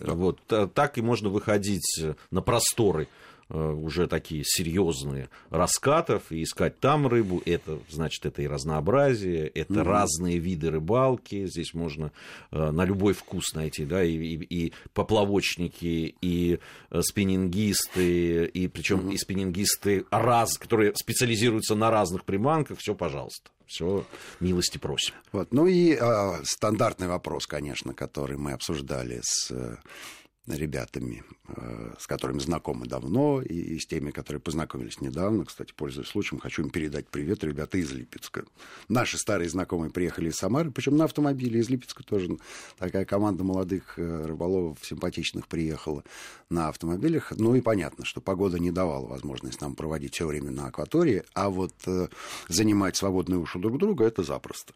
вот 0.00 0.38
так 0.74 0.98
и 0.98 1.02
можно 1.02 1.30
выходить 1.30 2.04
на 2.30 2.42
просторы 2.42 3.08
уже 3.48 4.06
такие 4.06 4.44
серьезные 4.44 5.28
раскатов 5.50 6.32
и 6.32 6.42
искать 6.42 6.80
там 6.80 7.06
рыбу. 7.06 7.42
Это, 7.44 7.78
значит, 7.90 8.24
это 8.26 8.42
и 8.42 8.46
разнообразие, 8.46 9.48
это 9.48 9.74
mm 9.74 9.82
разные 9.82 10.38
виды 10.38 10.70
рыбалки. 10.70 11.46
Здесь 11.46 11.74
можно 11.74 12.12
э, 12.50 12.70
на 12.70 12.84
любой 12.84 13.12
вкус 13.12 13.52
найти, 13.54 13.84
да, 13.84 14.02
и, 14.02 14.16
и, 14.16 14.66
и 14.66 14.72
поплавочники, 14.94 16.14
и 16.20 16.58
э, 16.90 17.02
спиннингисты, 17.02 18.46
и 18.46 18.68
причем 18.68 19.08
mm 19.08 19.12
и 19.12 19.16
спиннингисты 19.18 20.04
раз, 20.10 20.56
которые 20.56 20.94
специализируются 20.94 21.74
на 21.74 21.90
разных 21.90 22.24
приманках, 22.24 22.78
все, 22.78 22.94
пожалуйста. 22.94 23.50
Все, 23.66 24.04
милости 24.40 24.76
просим. 24.76 25.14
Вот. 25.32 25.52
Ну 25.52 25.66
и 25.66 25.96
э, 25.98 26.42
стандартный 26.44 27.08
вопрос, 27.08 27.46
конечно, 27.46 27.94
который 27.94 28.36
мы 28.36 28.52
обсуждали 28.52 29.20
с 29.22 29.50
ребятами, 30.46 31.22
э, 31.48 31.94
с 31.98 32.06
которыми 32.06 32.40
знакомы 32.40 32.86
давно, 32.86 33.40
и, 33.40 33.78
с 33.78 33.86
теми, 33.86 34.10
которые 34.10 34.40
познакомились 34.40 35.00
недавно. 35.00 35.44
Кстати, 35.44 35.72
пользуясь 35.76 36.08
случаем, 36.08 36.40
хочу 36.40 36.62
им 36.62 36.70
передать 36.70 37.08
привет, 37.08 37.44
ребята 37.44 37.78
из 37.78 37.92
Липецка. 37.92 38.44
Наши 38.88 39.18
старые 39.18 39.48
знакомые 39.48 39.90
приехали 39.90 40.30
из 40.30 40.36
Самары, 40.36 40.70
причем 40.70 40.96
на 40.96 41.04
автомобиле 41.04 41.60
из 41.60 41.70
Липецка 41.70 42.02
тоже 42.02 42.36
такая 42.76 43.04
команда 43.04 43.44
молодых 43.44 43.98
э, 43.98 44.26
рыболовов 44.26 44.78
симпатичных 44.82 45.46
приехала 45.46 46.02
на 46.50 46.68
автомобилях. 46.68 47.32
Ну 47.36 47.54
и 47.54 47.60
понятно, 47.60 48.04
что 48.04 48.20
погода 48.20 48.58
не 48.58 48.72
давала 48.72 49.06
возможность 49.06 49.60
нам 49.60 49.76
проводить 49.76 50.14
все 50.14 50.26
время 50.26 50.50
на 50.50 50.66
акватории, 50.66 51.22
а 51.34 51.50
вот 51.50 51.74
э, 51.86 52.08
занимать 52.48 52.96
свободные 52.96 53.38
уши 53.38 53.58
друг 53.60 53.78
друга 53.78 54.04
это 54.04 54.24
запросто. 54.24 54.74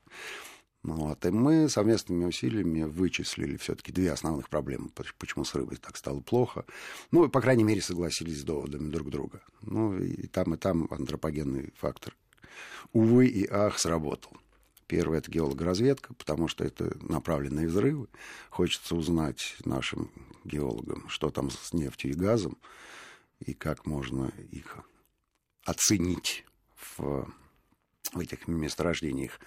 Вот. 0.87 1.27
И 1.27 1.31
мы 1.31 1.69
совместными 1.69 2.27
усилиями 2.27 2.85
вычислили 2.85 3.57
все-таки 3.57 3.91
две 3.91 4.13
основных 4.13 4.49
проблемы, 4.49 4.89
почему 5.19 5.45
с 5.45 5.53
рыбой 5.57 5.79
так 5.79 5.97
стало 5.97 6.21
плохо. 6.21 6.65
Ну, 7.11 7.29
по 7.29 7.41
крайней 7.41 7.65
мере, 7.65 7.83
согласились 7.83 8.41
с 8.41 8.45
доводами 8.45 8.89
друг 8.89 9.11
друга. 9.11 9.43
Ну, 9.63 9.99
и 9.99 10.29
там, 10.29 10.55
и 10.55 10.57
там 10.57 10.87
антропогенный 10.89 11.73
фактор, 11.77 12.15
увы 12.93 13.27
и 13.27 13.49
ах, 13.51 13.81
сработал. 13.81 14.31
Первое– 14.87 15.19
это 15.19 15.29
геологоразведка, 15.29 16.15
потому 16.15 16.47
что 16.47 16.63
это 16.63 16.97
направленные 17.01 17.67
взрывы. 17.67 18.07
Хочется 18.51 18.95
узнать 18.95 19.57
нашим 19.65 20.13
геологам, 20.45 21.09
что 21.09 21.31
там 21.31 21.51
с 21.51 21.73
нефтью 21.73 22.13
и 22.13 22.15
газом, 22.15 22.57
и 23.41 23.55
как 23.55 23.87
можно 23.87 24.31
их 24.53 24.79
оценить 25.65 26.45
в, 26.77 27.29
в 28.13 28.19
этих 28.21 28.47
месторождениях. 28.47 29.41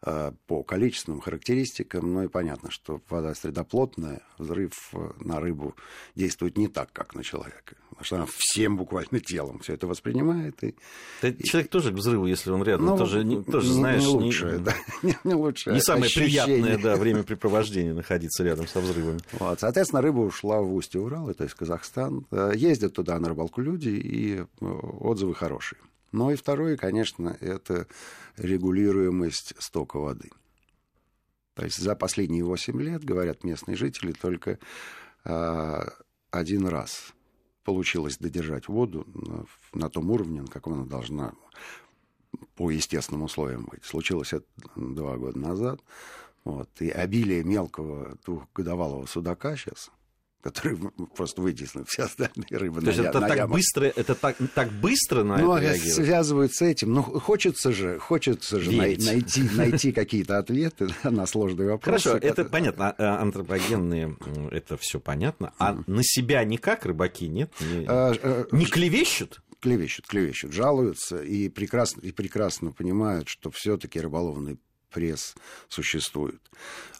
Э, 0.00 0.30
по 0.46 0.62
количественным 0.62 1.20
характеристикам, 1.20 2.14
ну 2.14 2.22
и 2.22 2.28
понятно, 2.28 2.70
что 2.70 3.00
вода 3.08 3.34
средоплотная, 3.34 4.22
взрыв 4.38 4.90
э, 4.92 5.10
на 5.18 5.40
рыбу 5.40 5.74
действует 6.14 6.56
не 6.56 6.68
так, 6.68 6.92
как 6.92 7.16
на 7.16 7.24
человека. 7.24 7.74
Потому 7.90 8.04
что 8.04 8.16
она 8.16 8.26
всем 8.32 8.76
буквально 8.76 9.18
телом 9.18 9.58
все 9.58 9.74
это 9.74 9.88
воспринимает. 9.88 10.62
И, 10.62 10.76
да 11.20 11.28
и... 11.30 11.42
Человек 11.42 11.68
тоже 11.68 11.90
к 11.90 11.96
взрыву, 11.96 12.26
если 12.26 12.52
он 12.52 12.62
рядом, 12.62 12.86
ну, 12.86 12.96
тоже, 12.96 13.24
не, 13.24 13.42
тоже 13.42 13.72
знаешь... 13.72 14.02
Не 14.02 14.06
лучшее, 14.06 14.58
не, 14.58 14.64
да, 14.64 14.74
не, 15.02 15.18
не 15.24 15.34
лучшее 15.34 15.74
Не 15.74 15.80
самое 15.80 16.04
ощущение. 16.04 16.44
приятное 16.44 16.78
да, 16.78 16.96
времяпрепровождение 17.00 17.92
находиться 17.92 18.44
рядом 18.44 18.68
со 18.68 18.80
взрывами. 18.80 19.18
Вот, 19.32 19.58
соответственно, 19.58 20.00
рыба 20.00 20.20
ушла 20.20 20.60
в 20.60 20.72
устье 20.74 21.00
Урала, 21.00 21.34
то 21.34 21.42
есть 21.42 21.56
Казахстан. 21.56 22.24
Э, 22.30 22.52
ездят 22.54 22.94
туда 22.94 23.18
на 23.18 23.30
рыбалку 23.30 23.60
люди, 23.60 23.88
и 23.88 24.44
отзывы 24.60 25.34
хорошие. 25.34 25.80
Ну 26.12 26.30
и 26.30 26.36
второе, 26.36 26.76
конечно, 26.76 27.36
это 27.40 27.86
регулируемость 28.36 29.54
стока 29.58 29.98
воды. 29.98 30.30
То 31.54 31.64
есть 31.64 31.78
за 31.78 31.94
последние 31.94 32.44
8 32.44 32.80
лет, 32.80 33.04
говорят 33.04 33.44
местные 33.44 33.76
жители, 33.76 34.12
только 34.12 34.58
э, 35.24 35.88
один 36.30 36.66
раз 36.66 37.12
получилось 37.64 38.16
додержать 38.16 38.68
воду 38.68 39.06
на, 39.12 39.44
на 39.74 39.90
том 39.90 40.10
уровне, 40.10 40.42
на 40.42 40.46
каком 40.46 40.74
она 40.74 40.84
должна 40.84 41.34
по 42.54 42.70
естественным 42.70 43.24
условиям 43.24 43.66
быть. 43.70 43.84
Случилось 43.84 44.32
это 44.32 44.46
два 44.76 45.16
года 45.16 45.38
назад. 45.38 45.80
Вот. 46.44 46.70
И 46.80 46.88
обилие 46.88 47.44
мелкого 47.44 48.16
двухгодовалого 48.24 49.06
судака 49.06 49.56
сейчас 49.56 49.90
который 50.40 50.78
просто 51.16 51.42
вытеснит 51.42 51.88
все 51.88 52.04
остальные 52.04 52.46
рыбы. 52.50 52.80
То 52.80 52.86
на, 52.86 52.90
есть 52.90 53.00
это 53.00 53.20
на 53.20 53.28
так 53.28 53.36
ямах. 53.36 53.56
быстро, 53.56 53.84
это 53.84 54.14
так, 54.14 54.36
так 54.54 54.70
быстро 54.72 55.24
на 55.24 55.38
ну, 55.38 55.54
это 55.54 55.66
реагирует? 55.66 55.94
связывают 55.94 56.52
с 56.54 56.62
этим. 56.62 56.92
Ну, 56.92 57.02
хочется 57.02 57.72
же, 57.72 57.98
хочется 57.98 58.60
же 58.60 58.70
най- 58.72 58.96
найти, 58.98 59.42
найти 59.42 59.92
какие-то 59.92 60.38
ответы 60.38 60.88
на 61.04 61.26
сложные 61.26 61.70
вопросы. 61.70 62.08
Хорошо, 62.08 62.26
это 62.26 62.44
понятно. 62.44 62.94
А, 62.98 63.20
антропогенные, 63.20 64.16
это 64.50 64.76
все 64.76 65.00
понятно. 65.00 65.52
А 65.58 65.78
на 65.86 66.02
себя 66.02 66.44
никак 66.44 66.86
рыбаки, 66.86 67.28
нет? 67.28 67.52
Не, 67.60 67.84
а, 67.86 68.14
а, 68.22 68.46
не 68.52 68.66
клевещут? 68.66 69.42
Клевещут, 69.60 70.06
клевещут, 70.06 70.52
жалуются 70.52 71.20
и 71.20 71.48
прекрасно, 71.48 72.00
и 72.02 72.12
прекрасно 72.12 72.70
понимают, 72.70 73.28
что 73.28 73.50
все-таки 73.50 74.00
рыболовный 74.00 74.60
пресс 74.90 75.34
существует. 75.68 76.40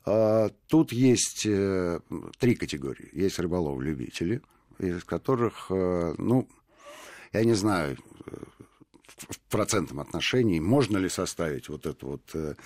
А, 0.04 0.50
тут 0.68 0.92
есть 0.92 1.44
э, 1.44 2.00
три 2.38 2.54
категории. 2.54 3.10
Есть 3.12 3.38
рыболов-любители, 3.38 4.40
из 4.78 5.04
которых, 5.04 5.66
э, 5.70 6.14
ну, 6.16 6.48
я 7.32 7.44
не 7.44 7.52
знаю, 7.54 7.98
э, 8.26 8.36
в 9.04 9.38
процентном 9.50 10.00
отношении, 10.00 10.60
можно 10.60 10.96
ли 10.96 11.08
составить 11.08 11.68
вот 11.68 11.86
эту 11.86 12.06
вот 12.06 12.56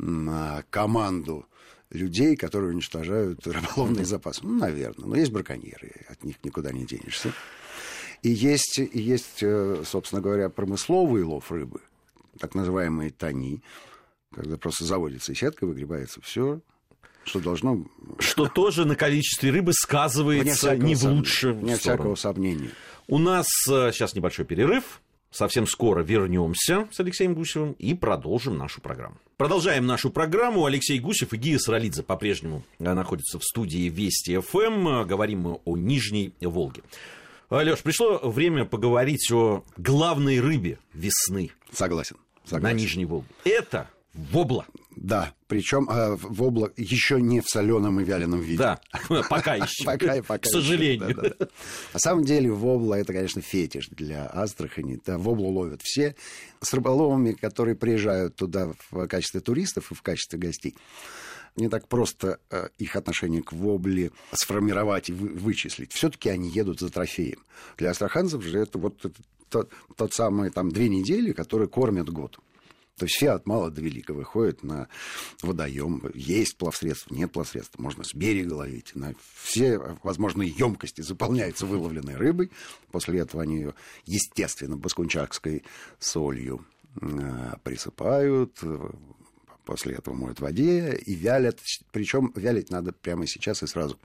а, 0.00 0.62
команду 0.68 1.46
людей, 1.90 2.36
которые 2.36 2.72
уничтожают 2.72 3.46
рыболовный 3.46 4.04
запас? 4.04 4.42
Ну, 4.42 4.50
наверное. 4.58 5.06
Но 5.06 5.16
есть 5.16 5.32
браконьеры, 5.32 5.92
от 6.08 6.24
них 6.24 6.36
никуда 6.44 6.72
не 6.72 6.84
денешься. 6.84 7.32
И 8.22 8.30
есть, 8.30 8.78
и 8.78 9.00
есть 9.00 9.44
собственно 9.84 10.20
говоря, 10.20 10.48
промысловый 10.48 11.22
лов 11.22 11.52
рыбы, 11.52 11.80
так 12.38 12.54
называемые 12.54 13.10
тони, 13.10 13.62
когда 14.34 14.56
просто 14.56 14.84
заводится 14.84 15.34
сетка, 15.34 15.66
выгребается 15.66 16.20
все, 16.20 16.60
что 17.24 17.40
должно... 17.40 17.84
Что 18.18 18.46
тоже 18.48 18.84
на 18.84 18.96
количестве 18.96 19.50
рыбы 19.50 19.72
сказывается 19.72 20.76
не 20.76 20.94
в 20.94 21.04
лучшем 21.04 21.64
Нет 21.64 21.80
всякого 21.80 22.14
сомнения. 22.14 22.70
У 23.06 23.18
нас 23.18 23.46
сейчас 23.66 24.14
небольшой 24.14 24.44
перерыв. 24.44 25.00
Совсем 25.30 25.66
скоро 25.66 26.04
вернемся 26.04 26.86
с 26.92 27.00
Алексеем 27.00 27.34
Гусевым 27.34 27.72
и 27.72 27.92
продолжим 27.94 28.56
нашу 28.56 28.80
программу. 28.80 29.16
Продолжаем 29.36 29.84
нашу 29.84 30.10
программу. 30.10 30.64
Алексей 30.64 31.00
Гусев 31.00 31.32
и 31.32 31.36
Гия 31.36 31.58
Саралидзе 31.58 32.04
по-прежнему 32.04 32.62
находятся 32.78 33.40
в 33.40 33.42
студии 33.42 33.88
Вести 33.88 34.38
ФМ. 34.38 35.04
Говорим 35.08 35.40
мы 35.40 35.54
о 35.64 35.76
Нижней 35.76 36.34
Волге. 36.40 36.82
Алеш, 37.48 37.82
пришло 37.82 38.18
время 38.18 38.64
поговорить 38.64 39.28
о 39.32 39.64
главной 39.76 40.40
рыбе 40.40 40.78
весны. 40.92 41.50
Согласен. 41.72 42.16
согласен. 42.44 42.62
На 42.62 42.80
Нижней 42.80 43.04
Волге. 43.04 43.26
Это 43.44 43.90
вобла. 44.14 44.66
Да, 44.96 45.34
причем 45.48 45.88
э, 45.90 46.16
вобла 46.16 46.72
еще 46.76 47.20
не 47.20 47.40
в 47.40 47.48
соленом 47.48 48.00
и 48.00 48.04
вяленом 48.04 48.40
виде. 48.40 48.58
Да, 48.58 48.80
пока 49.28 49.56
еще. 49.56 49.84
Пока 49.84 50.16
и 50.16 50.20
пока. 50.20 50.38
К 50.38 50.46
сожалению. 50.46 51.14
Да, 51.14 51.22
да. 51.38 51.48
На 51.92 51.98
самом 51.98 52.24
деле 52.24 52.50
вобла 52.50 52.94
это, 52.94 53.12
конечно, 53.12 53.42
фетиш 53.42 53.88
для 53.88 54.26
Астрахани. 54.32 55.00
Да, 55.04 55.18
воблу 55.18 55.50
ловят 55.50 55.82
все. 55.82 56.14
С 56.60 56.72
рыболовами, 56.72 57.32
которые 57.32 57.74
приезжают 57.74 58.36
туда 58.36 58.72
в 58.90 59.06
качестве 59.08 59.40
туристов 59.40 59.90
и 59.90 59.94
в 59.94 60.02
качестве 60.02 60.38
гостей 60.38 60.74
не 61.56 61.68
так 61.68 61.86
просто 61.88 62.40
э, 62.50 62.68
их 62.78 62.96
отношение 62.96 63.42
к 63.42 63.52
вобле 63.52 64.10
сформировать 64.32 65.08
и 65.08 65.12
вы, 65.12 65.28
вычислить. 65.28 65.92
Все-таки 65.92 66.28
они 66.28 66.48
едут 66.48 66.80
за 66.80 66.90
трофеем. 66.90 67.38
Для 67.76 67.90
астраханцев 67.90 68.42
же 68.42 68.58
это 68.58 68.78
вот 68.78 69.04
это, 69.04 69.14
тот, 69.48 69.70
тот 69.96 70.12
самый 70.12 70.50
там 70.50 70.70
две 70.70 70.88
недели, 70.88 71.32
которые 71.32 71.68
кормят 71.68 72.10
год. 72.10 72.40
То 72.96 73.06
есть 73.06 73.16
все 73.16 73.30
от 73.30 73.46
мала 73.46 73.70
до 73.70 73.80
велика 73.80 74.12
выходят 74.14 74.62
на 74.62 74.88
водоем. 75.42 76.02
Есть 76.14 76.56
плавсредства, 76.56 77.12
нет 77.14 77.32
плавсредств. 77.32 77.78
Можно 77.78 78.04
с 78.04 78.14
берега 78.14 78.54
ловить. 78.54 78.94
На 78.94 79.14
все 79.42 79.78
возможные 80.02 80.48
емкости 80.50 81.00
заполняются 81.00 81.66
выловленной 81.66 82.14
рыбой. 82.14 82.52
После 82.92 83.20
этого 83.20 83.42
они 83.42 83.56
ее, 83.56 83.74
естественно, 84.06 84.76
баскунчакской 84.76 85.64
солью 85.98 86.64
э, 87.00 87.54
присыпают, 87.64 88.60
после 89.64 89.94
этого 89.94 90.14
моют 90.14 90.38
в 90.38 90.42
воде 90.42 90.94
и 90.94 91.14
вялят. 91.14 91.58
Причем 91.90 92.32
вялить 92.36 92.70
надо 92.70 92.92
прямо 92.92 93.26
сейчас 93.26 93.64
и 93.64 93.66
сразу. 93.66 93.98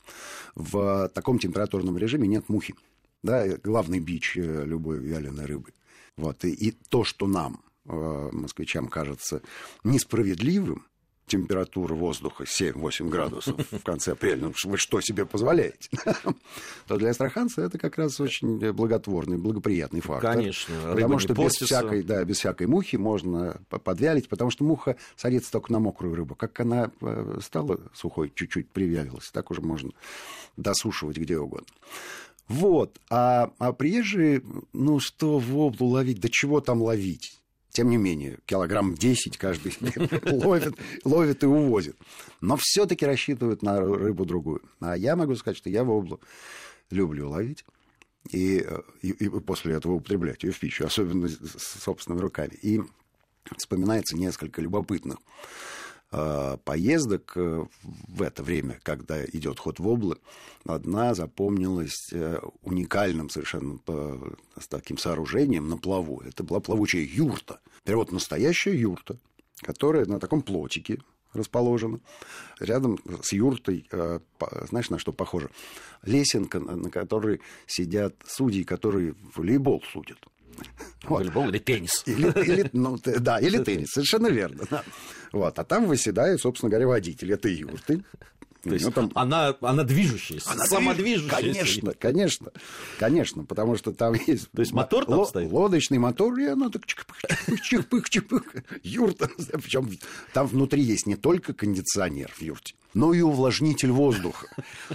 В 0.56 1.12
таком 1.14 1.38
температурном 1.38 1.96
режиме 1.96 2.28
нет 2.28 2.50
мухи. 2.50 2.74
Да, 3.22 3.46
главный 3.58 4.00
бич 4.00 4.36
э, 4.36 4.66
любой 4.66 4.98
вяленой 4.98 5.46
рыбы. 5.46 5.74
Вот. 6.18 6.44
И, 6.44 6.50
и 6.50 6.72
то, 6.72 7.04
что 7.04 7.28
нам 7.28 7.62
Э, 7.62 7.69
москвичам 7.90 8.88
кажется 8.88 9.42
несправедливым, 9.84 10.86
температура 11.30 11.94
воздуха 11.94 12.44
7-8 12.44 13.08
градусов 13.08 13.56
в 13.72 13.84
конце 13.84 14.14
апреля, 14.14 14.48
ну, 14.48 14.54
вы 14.66 14.78
что 14.78 15.00
себе 15.00 15.26
позволяете, 15.26 15.90
то 16.88 16.98
для 16.98 17.12
астраханца 17.12 17.62
это 17.62 17.78
как 17.78 17.98
раз 17.98 18.20
очень 18.20 18.74
благотворный, 18.74 19.38
благоприятный 19.38 20.02
фактор. 20.02 20.34
Конечно. 20.34 20.76
Потому 20.92 21.20
что 21.20 21.34
без 21.34 21.54
всякой, 21.54 22.04
да, 22.04 22.24
без 22.26 22.40
всякой 22.40 22.68
мухи 22.68 22.98
можно 22.98 23.62
подвялить, 23.70 24.28
потому 24.28 24.52
что 24.52 24.64
муха 24.66 24.98
садится 25.16 25.52
только 25.52 25.72
на 25.72 25.80
мокрую 25.80 26.16
рыбу. 26.16 26.36
Как 26.36 26.60
она 26.60 26.92
э, 27.00 27.40
стала 27.42 27.80
сухой, 27.94 28.32
чуть-чуть 28.36 28.70
привялилась, 28.72 29.30
так 29.32 29.52
уже 29.52 29.62
можно 29.62 29.92
досушивать 30.58 31.18
где 31.18 31.38
угодно. 31.38 31.68
Вот. 32.48 33.00
А, 33.12 33.52
а 33.60 33.74
приезжие, 33.74 34.42
ну 34.74 35.00
что 35.00 35.38
в 35.38 35.56
облу 35.58 35.90
ловить? 35.90 36.20
Да 36.20 36.30
чего 36.32 36.60
там 36.62 36.82
ловить? 36.82 37.39
Тем 37.72 37.90
не 37.90 37.98
менее, 37.98 38.40
килограмм 38.46 38.96
10 38.96 39.38
каждый 39.38 39.78
ловит, 40.32 40.76
ловит 41.04 41.44
и 41.44 41.46
увозит. 41.46 41.96
Но 42.42 42.58
все-таки 42.60 43.06
рассчитывают 43.06 43.62
на 43.62 43.80
рыбу 43.80 44.26
другую. 44.26 44.62
А 44.80 44.98
я 44.98 45.16
могу 45.16 45.36
сказать, 45.36 45.58
что 45.58 45.70
я 45.70 45.84
воблу 45.84 46.20
люблю 46.90 47.30
ловить. 47.30 47.66
И, 48.32 48.66
и, 49.02 49.10
и 49.12 49.30
после 49.30 49.76
этого 49.76 49.94
употреблять 49.94 50.44
ее 50.44 50.52
в 50.52 50.60
пищу, 50.60 50.86
особенно 50.86 51.30
с 51.30 51.80
собственными 51.82 52.22
руками. 52.22 52.54
И 52.62 52.82
вспоминается 53.58 54.18
несколько 54.18 54.62
любопытных 54.62 55.18
Э, 55.20 55.79
поездок 56.10 57.34
э, 57.36 57.66
в 58.08 58.22
это 58.22 58.42
время, 58.42 58.80
когда 58.84 59.24
идет 59.26 59.60
ход 59.60 59.80
в 59.80 59.88
облы, 59.88 60.18
одна 60.66 61.14
запомнилась 61.14 62.10
э, 62.12 62.40
уникальным 62.64 63.30
совершенно 63.30 63.80
с 64.60 64.68
таким 64.68 64.98
сооружением 64.98 65.70
на 65.70 65.78
плаву. 65.78 66.22
Это 66.26 66.44
была 66.44 66.60
плавучая 66.60 67.04
юрта. 67.04 67.60
Перевод 67.84 68.12
настоящая 68.12 68.76
юрта, 68.76 69.20
которая 69.62 70.06
на 70.06 70.20
таком 70.20 70.42
плотике 70.42 71.00
расположена. 71.34 72.00
Рядом 72.60 72.98
с 73.22 73.34
юртой, 73.34 73.88
знаешь, 74.68 74.90
на 74.90 74.98
что 74.98 75.14
похоже? 75.14 75.52
Лесенка, 76.04 76.60
на 76.60 76.90
которой 76.90 77.42
сидят 77.68 78.16
судьи, 78.26 78.64
которые 78.64 79.16
волейбол 79.36 79.84
судят. 79.92 80.18
Вот. 81.04 81.20
Волейбол 81.20 81.50
или 81.50 81.60
теннис. 81.60 82.04
Или, 82.06 82.28
или, 82.44 82.70
ну, 82.74 82.98
да, 83.04 83.40
или 83.40 83.58
теннис, 83.58 83.90
совершенно 83.92 84.28
верно. 84.28 84.64
Да. 84.70 84.84
Вот. 85.32 85.58
А 85.58 85.64
там 85.64 85.86
выседает, 85.86 86.42
собственно 86.42 86.70
говоря, 86.70 86.88
водитель 86.88 87.32
этой 87.34 87.54
юрты. 87.54 88.04
То 88.62 88.74
есть 88.74 88.94
там... 88.94 89.10
она, 89.16 89.56
она 89.62 89.84
движущаяся, 89.84 90.52
она 90.52 90.66
самодвижущаяся. 90.66 91.42
Конечно, 91.42 91.94
конечно, 91.94 92.52
конечно, 93.00 93.46
потому 93.46 93.78
что 93.78 93.94
там 93.94 94.16
есть... 94.28 94.52
То 94.52 94.60
есть 94.60 94.74
мотор 94.74 95.06
там 95.06 95.26
стоит? 95.26 95.50
Лодочный 95.50 95.98
мотор, 95.98 96.38
и 96.38 96.46
она 96.46 96.70
так 96.70 96.84
чик-пых-чик-пых, 96.84 98.64
юрта. 98.84 99.30
Причем 99.54 99.90
там 100.34 100.46
внутри 100.48 100.82
есть 100.82 101.08
не 101.08 101.16
только 101.16 101.54
кондиционер 101.54 102.34
в 102.36 102.42
юрте, 102.42 102.76
но 102.94 103.14
и 103.14 103.22
увлажнитель 103.22 103.92
воздуха. 103.92 104.48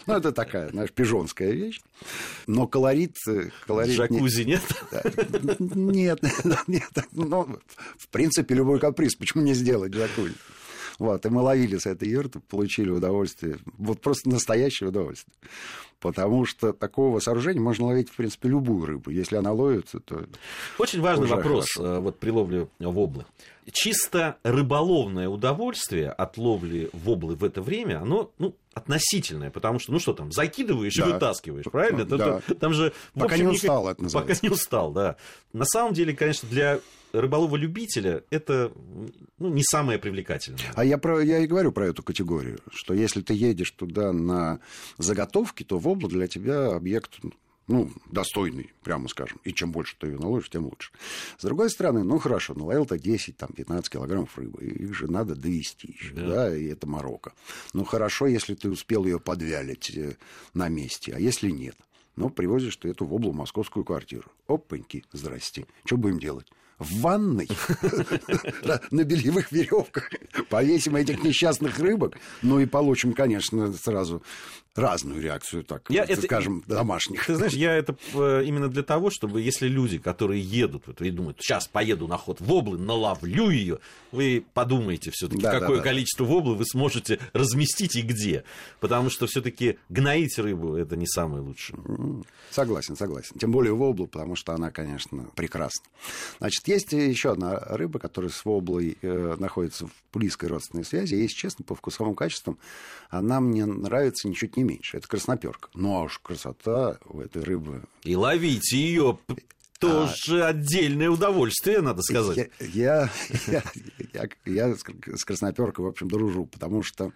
Ну, 0.06 0.14
это 0.14 0.32
такая, 0.32 0.70
знаешь, 0.70 0.90
пижонская 0.92 1.52
вещь. 1.52 1.80
Но 2.46 2.66
колорит... 2.66 3.16
Э, 3.28 3.50
колорит 3.66 3.96
Джакузи 3.96 4.42
нет? 4.42 4.62
Нет, 5.58 6.20
нет. 6.66 6.90
Ну, 7.12 7.58
в 7.96 8.08
принципе, 8.08 8.54
любой 8.54 8.80
каприз. 8.80 9.14
Почему 9.14 9.42
не 9.42 9.54
сделать 9.54 9.92
джакузи? 9.92 10.34
Вот, 10.98 11.26
и 11.26 11.28
мы 11.28 11.42
ловили 11.42 11.76
с 11.76 11.86
этой 11.86 12.08
юрты, 12.08 12.40
получили 12.40 12.90
удовольствие, 12.90 13.58
вот 13.78 14.00
просто 14.00 14.28
настоящее 14.28 14.90
удовольствие. 14.90 15.34
Потому 16.00 16.44
что 16.44 16.72
такого 16.72 17.18
сооружения 17.18 17.62
можно 17.62 17.86
ловить, 17.86 18.10
в 18.10 18.16
принципе, 18.16 18.48
любую 18.48 18.84
рыбу. 18.84 19.10
Если 19.10 19.36
она 19.36 19.52
ловится, 19.52 20.00
то... 20.00 20.26
Очень 20.78 21.00
важный 21.00 21.26
вопрос 21.26 21.66
хорошо. 21.74 21.96
Э, 21.96 22.00
вот 22.00 22.18
при 22.18 22.30
ловле 22.30 22.68
воблы. 22.78 23.24
Чисто 23.72 24.36
рыболовное 24.42 25.28
удовольствие 25.28 26.10
от 26.10 26.36
ловли 26.36 26.90
воблы 26.92 27.36
в 27.36 27.44
это 27.44 27.62
время, 27.62 28.02
оно 28.02 28.30
ну, 28.38 28.54
относительное, 28.74 29.50
потому 29.50 29.78
что, 29.78 29.92
ну 29.92 29.98
что 29.98 30.12
там, 30.12 30.32
закидываешь 30.32 30.94
да. 30.94 31.08
и 31.08 31.12
вытаскиваешь, 31.12 31.64
правильно? 31.64 32.04
Да. 32.04 32.40
Там 32.60 32.72
же, 32.72 32.92
Пока 33.14 33.34
общем, 33.34 33.46
не 33.46 33.52
устал, 33.52 33.88
это 33.88 34.02
называется. 34.02 34.34
Пока 34.34 34.46
не 34.46 34.52
устал, 34.52 34.92
да. 34.92 35.16
На 35.52 35.64
самом 35.64 35.94
деле, 35.94 36.14
конечно, 36.14 36.48
для 36.48 36.80
рыболова-любителя 37.12 38.24
это 38.30 38.72
ну, 39.38 39.48
не 39.48 39.62
самое 39.62 39.98
привлекательное. 39.98 40.60
А 40.74 40.84
я, 40.84 40.98
про, 40.98 41.20
я 41.20 41.38
и 41.38 41.46
говорю 41.46 41.72
про 41.72 41.86
эту 41.86 42.02
категорию, 42.02 42.58
что 42.72 42.92
если 42.94 43.20
ты 43.20 43.34
едешь 43.34 43.70
туда 43.70 44.12
на 44.12 44.60
заготовки, 44.98 45.62
то 45.62 45.78
вобла 45.78 46.08
для 46.08 46.26
тебя 46.26 46.74
объект 46.74 47.18
ну, 47.66 47.90
достойный, 48.10 48.72
прямо 48.82 49.08
скажем. 49.08 49.40
И 49.44 49.52
чем 49.52 49.72
больше 49.72 49.96
ты 49.98 50.08
ее 50.08 50.18
наложишь, 50.18 50.50
тем 50.50 50.64
лучше. 50.64 50.92
С 51.38 51.44
другой 51.44 51.70
стороны, 51.70 52.04
ну, 52.04 52.18
хорошо, 52.18 52.54
наловил-то 52.54 52.98
10, 52.98 53.36
там, 53.36 53.50
15 53.50 53.90
килограммов 53.90 54.36
рыбы. 54.36 54.64
Их 54.64 54.94
же 54.94 55.10
надо 55.10 55.34
довести 55.34 55.92
еще, 55.92 56.12
да. 56.12 56.26
да, 56.26 56.56
и 56.56 56.66
это 56.66 56.86
Марокко. 56.86 57.32
Ну, 57.72 57.84
хорошо, 57.84 58.26
если 58.26 58.54
ты 58.54 58.70
успел 58.70 59.04
ее 59.04 59.18
подвялить 59.18 59.90
э, 59.96 60.16
на 60.52 60.68
месте, 60.68 61.12
а 61.14 61.18
если 61.18 61.50
нет? 61.50 61.76
Ну, 62.16 62.30
привозишь 62.30 62.76
ты 62.76 62.90
эту 62.90 63.06
воблу 63.06 63.32
в 63.32 63.36
московскую 63.36 63.84
квартиру. 63.84 64.30
Опаньки, 64.46 65.04
здрасте. 65.12 65.66
Что 65.84 65.96
будем 65.96 66.18
делать? 66.18 66.46
В 66.78 67.00
ванной 67.00 67.48
на 68.90 69.04
бельевых 69.04 69.52
веревках 69.52 70.10
повесим 70.48 70.96
этих 70.96 71.22
несчастных 71.22 71.78
рыбок, 71.78 72.16
ну 72.42 72.60
и 72.60 72.66
получим, 72.66 73.12
конечно, 73.12 73.72
сразу 73.72 74.22
разную 74.74 75.22
реакцию, 75.22 75.62
так 75.62 75.88
я 75.88 76.04
скажем, 76.16 76.62
это, 76.66 76.76
домашних. 76.76 77.26
Ты 77.26 77.36
знаешь, 77.36 77.52
я 77.52 77.74
это 77.74 77.96
э, 78.12 78.42
именно 78.44 78.68
для 78.68 78.82
того, 78.82 79.10
чтобы 79.10 79.40
если 79.40 79.68
люди, 79.68 79.98
которые 79.98 80.42
едут 80.42 81.00
и 81.00 81.10
думают, 81.10 81.38
сейчас 81.40 81.68
поеду 81.68 82.08
на 82.08 82.18
ход 82.18 82.40
воблы, 82.40 82.76
наловлю 82.76 83.50
ее, 83.50 83.78
вы 84.10 84.44
подумайте 84.52 85.12
все-таки, 85.12 85.42
да, 85.42 85.60
какое 85.60 85.76
да, 85.76 85.82
количество 85.82 86.26
да. 86.26 86.32
воблы 86.32 86.56
вы 86.56 86.64
сможете 86.66 87.20
разместить 87.32 87.94
и 87.94 88.02
где. 88.02 88.42
Потому 88.80 89.10
что 89.10 89.26
все-таки 89.26 89.78
гноить 89.88 90.36
рыбу 90.38 90.74
это 90.74 90.96
не 90.96 91.06
самое 91.06 91.42
лучшее. 91.42 91.78
Согласен, 92.50 92.96
согласен. 92.96 93.38
Тем 93.38 93.52
более 93.52 93.74
воблу, 93.74 94.08
потому 94.08 94.34
что 94.34 94.54
она, 94.54 94.70
конечно, 94.70 95.30
прекрасна. 95.36 95.84
Значит, 96.38 96.63
есть 96.66 96.92
еще 96.92 97.32
одна 97.32 97.58
рыба, 97.58 97.98
которая 97.98 98.30
с 98.30 98.44
воблой 98.44 98.96
э, 99.02 99.36
находится 99.38 99.86
в 99.86 99.92
близкой 100.12 100.48
родственной 100.48 100.84
связи. 100.84 101.14
Если 101.14 101.36
честно, 101.36 101.64
по 101.64 101.74
вкусовым 101.74 102.14
качествам 102.14 102.58
она 103.10 103.40
мне 103.40 103.66
нравится 103.66 104.28
ничуть 104.28 104.56
не 104.56 104.64
меньше. 104.64 104.96
Это 104.96 105.08
красноперка. 105.08 105.68
Ну 105.74 105.96
а 105.96 106.02
уж 106.02 106.18
красота 106.18 106.98
у 107.06 107.20
этой 107.20 107.42
рыбы. 107.42 107.84
И 108.02 108.16
ловите 108.16 108.76
ее 108.76 109.18
тоже 109.78 110.44
а... 110.44 110.48
отдельное 110.48 111.10
удовольствие, 111.10 111.80
надо 111.80 112.02
сказать. 112.02 112.50
Я, 112.60 113.10
я, 113.46 113.62
я, 113.62 113.62
я, 114.12 114.28
я 114.44 114.74
с 114.76 115.24
красноперкой, 115.24 115.84
в 115.84 115.88
общем, 115.88 116.08
дружу, 116.08 116.46
потому 116.46 116.82
что 116.82 117.12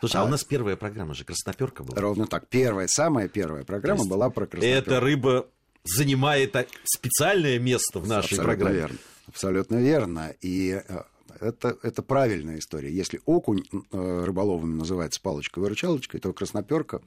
Слушай, 0.00 0.16
а, 0.16 0.20
а 0.22 0.24
у 0.24 0.28
нас 0.28 0.44
первая 0.44 0.76
программа 0.76 1.14
же 1.14 1.24
красноперка 1.24 1.82
была. 1.82 2.00
Ровно 2.00 2.26
так. 2.26 2.46
Первая, 2.48 2.86
самая 2.88 3.28
первая 3.28 3.64
программа 3.64 4.04
была 4.04 4.30
про 4.30 4.46
красноперку. 4.46 4.90
Эта 4.90 5.00
рыба 5.00 5.48
занимает 5.96 6.54
специальное 6.84 7.58
место 7.58 8.00
в 8.00 8.06
нашей 8.06 8.38
Абсолютно 8.38 8.44
программе. 8.44 8.76
Верно. 8.76 8.98
Абсолютно 9.28 9.76
верно. 9.76 10.34
И 10.40 10.82
э, 10.86 11.02
это, 11.40 11.78
это 11.82 12.02
правильная 12.02 12.58
история. 12.58 12.90
Если 12.90 13.20
окунь 13.26 13.62
э, 13.72 14.24
рыболовами 14.24 14.74
называется 14.74 15.20
палочкой-выручалочкой, 15.20 16.20
то 16.20 16.32
красноперка 16.32 17.02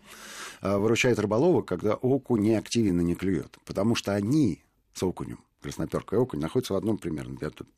э, 0.61 0.77
выручает 0.77 1.19
рыболова, 1.19 1.61
когда 1.61 1.95
окунь 1.95 2.41
не 2.41 2.55
активен 2.55 2.99
и 3.01 3.03
не 3.03 3.15
клюет. 3.15 3.57
Потому 3.65 3.95
что 3.95 4.13
они 4.13 4.63
с 4.93 5.03
окунем, 5.03 5.39
красноперка 5.61 6.15
и 6.15 6.19
окунь, 6.19 6.39
находятся 6.39 6.73
в 6.73 6.77
одном 6.77 6.97
примерно 6.97 7.37
методе. 7.41 7.69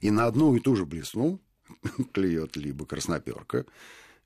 И 0.00 0.10
на 0.10 0.26
одну 0.26 0.54
и 0.54 0.60
ту 0.60 0.76
же 0.76 0.86
блесну 0.86 1.40
клюет 2.12 2.56
либо 2.56 2.86
красноперка, 2.86 3.66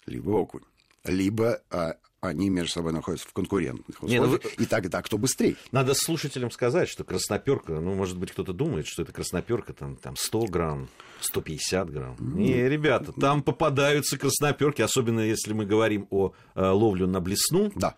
либо 0.07 0.31
окунь. 0.31 0.65
Либо 1.05 1.63
а, 1.71 1.97
они 2.21 2.51
между 2.51 2.73
собой 2.73 2.93
находятся 2.93 3.29
в 3.29 3.33
конкурентных 3.33 4.03
условиях, 4.03 4.23
Не, 4.23 4.27
ну, 4.27 4.63
и 4.63 4.67
тогда 4.67 5.01
кто 5.03 5.17
быстрее. 5.17 5.57
Надо 5.73 5.95
слушателям 5.95 6.51
сказать, 6.51 6.89
что 6.89 7.03
красноперка, 7.03 7.81
ну, 7.81 7.95
может 7.95 8.19
быть, 8.19 8.33
кто-то 8.33 8.53
думает, 8.53 8.87
что 8.87 9.03
это 9.03 9.13
красноперка 9.13 9.73
там, 9.73 9.97
там 9.97 10.17
100 10.17 10.47
грамм, 10.47 10.89
150 11.21 11.91
грамм. 11.91 12.17
Mm. 12.19 12.35
Не, 12.35 12.69
ребята, 12.69 13.13
там 13.13 13.43
попадаются 13.43 14.19
красноперки, 14.19 14.83
особенно 14.83 15.21
если 15.21 15.55
мы 15.55 15.65
говорим 15.65 16.07
о 16.11 16.33
э, 16.55 16.69
ловле 16.69 17.07
на 17.07 17.21
блесну. 17.21 17.73
Да. 17.75 17.97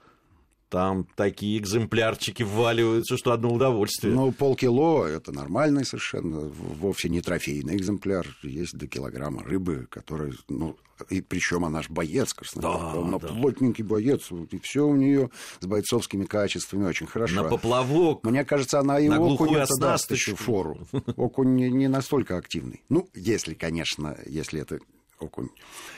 Там 0.72 1.06
такие 1.16 1.58
экземплярчики 1.58 2.42
вваливаются, 2.42 3.18
что 3.18 3.32
одно 3.32 3.52
удовольствие. 3.52 4.14
Ну, 4.14 4.32
полкило– 4.32 5.04
это 5.06 5.30
нормальный 5.30 5.84
совершенно, 5.84 6.48
вовсе 6.48 7.10
не 7.10 7.20
трофейный 7.20 7.76
экземпляр. 7.76 8.26
Есть 8.42 8.78
до 8.78 8.86
килограмма 8.86 9.42
рыбы, 9.42 9.86
которая, 9.90 10.32
ну, 10.48 10.78
и 11.10 11.20
причем 11.20 11.66
она 11.66 11.82
же 11.82 11.90
боец, 11.90 12.34
да, 12.54 12.92
она 12.92 13.18
да. 13.18 13.28
плотненький 13.28 13.84
боец, 13.84 14.30
и 14.50 14.58
все 14.60 14.86
у 14.86 14.96
нее 14.96 15.28
с 15.60 15.66
бойцовскими 15.66 16.24
качествами 16.24 16.86
очень 16.86 17.06
хорошо. 17.06 17.42
На 17.42 17.50
поплавок. 17.50 18.24
Мне 18.24 18.42
кажется, 18.42 18.78
она 18.78 18.98
и 18.98 19.10
на 19.10 19.20
окунь 19.20 19.54
это 19.54 19.76
даст 19.76 20.10
еще 20.10 20.34
фору. 20.34 20.78
Окунь 21.18 21.54
не, 21.54 21.68
не 21.68 21.88
настолько 21.88 22.38
активный. 22.38 22.82
Ну, 22.88 23.10
если, 23.12 23.52
конечно, 23.52 24.16
если 24.24 24.62
это 24.62 24.78
окунь 25.18 25.50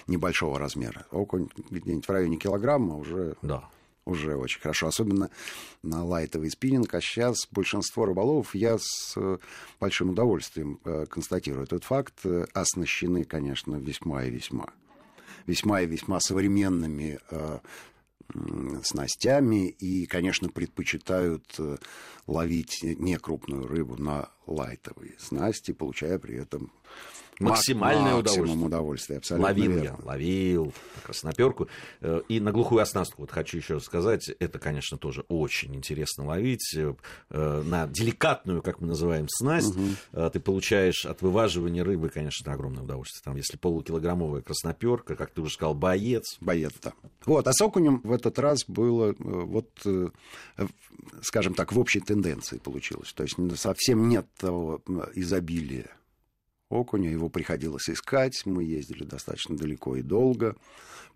небольшого 0.09 0.59
размера. 0.59 1.07
Окунь 1.13 1.49
где-нибудь 1.71 2.07
в 2.07 2.11
районе 2.11 2.39
килограмма 2.39 2.97
уже... 2.97 3.37
Да 3.41 3.71
уже 4.05 4.37
очень 4.37 4.61
хорошо, 4.61 4.89
особенно 4.89 5.31
на 5.83 6.05
лайтовый 6.05 6.51
спиннинг. 6.51 6.93
А 6.95 7.01
сейчас 7.01 7.49
большинство 7.51 8.05
рыболовов, 8.05 8.55
я 8.55 8.77
с 8.79 9.15
э, 9.17 9.39
большим 9.81 10.11
удовольствием 10.11 10.81
э, 10.85 11.07
констатирую 11.07 11.65
этот 11.65 11.85
факт, 11.85 12.15
э, 12.25 12.45
оснащены, 12.53 13.25
конечно, 13.25 13.77
весьма 13.77 14.25
и 14.25 14.31
весьма. 14.31 14.67
Весьма 15.47 15.83
и 15.83 15.87
весьма 15.87 16.21
современными 16.21 17.19
снастями 18.83 19.69
и, 19.69 20.07
конечно, 20.07 20.49
предпочитают 20.49 21.59
ловить 22.27 22.79
некрупную 22.83 23.67
рыбу 23.67 24.01
на 24.01 24.31
лайтовые 24.47 25.15
снасти, 25.19 25.73
получая 25.73 26.19
при 26.19 26.37
этом 26.37 26.71
Максимальное 27.41 28.15
удовольствие. 28.15 28.65
удовольствие. 28.65 29.19
Абсолютно 29.19 29.49
ловил 29.49 29.73
верно. 29.73 29.85
я, 29.85 29.97
ловил 30.05 30.73
красноперку. 31.03 31.69
Э, 32.01 32.23
и 32.29 32.41
на 32.41 32.53
глухую 32.53 32.81
оснастку, 32.81 33.23
вот 33.23 33.31
хочу 33.31 33.57
еще 33.57 33.81
сказать, 33.81 34.29
это, 34.39 34.59
конечно, 34.59 34.99
тоже 34.99 35.25
очень 35.29 35.75
интересно 35.75 36.27
ловить. 36.27 36.75
Э, 36.77 37.63
на 37.65 37.87
деликатную, 37.87 38.63
как 38.63 38.81
мы 38.81 38.89
называем, 38.89 39.27
снасть 39.29 39.75
угу. 39.75 40.31
ты 40.31 40.41
получаешь 40.41 41.07
от 41.07 41.23
вываживания 41.23 41.83
рыбы, 41.83 42.09
конечно, 42.09 42.53
огромное 42.53 42.85
удовольствие. 42.85 43.23
Там, 43.25 43.37
если 43.37 43.57
полукилограммовая 43.57 44.43
красноперка, 44.43 45.17
как 45.17 45.31
ты 45.31 45.41
уже 45.41 45.55
сказал, 45.55 45.75
боец. 45.75 46.37
Боец, 46.41 46.73
да. 46.83 46.93
Вот, 47.27 47.47
а 47.49 47.53
с 47.53 47.61
окунем 47.61 48.01
в 48.05 48.13
этот 48.13 48.39
раз 48.39 48.65
было 48.67 49.15
вот, 49.19 49.69
скажем 51.23 51.55
так, 51.55 51.73
в 51.73 51.79
общей 51.79 52.01
тенденции 52.01 52.59
получилось. 52.59 53.13
То 53.13 53.25
есть 53.25 53.37
совсем 53.57 54.09
нет 54.09 54.27
того 54.37 54.83
изобилия 55.15 55.91
окуня. 56.69 57.11
Его 57.11 57.29
приходилось 57.29 57.89
искать. 57.89 58.43
Мы 58.45 58.65
ездили 58.65 59.05
достаточно 59.05 59.57
далеко 59.57 59.97
и 59.97 60.03
долго. 60.03 60.57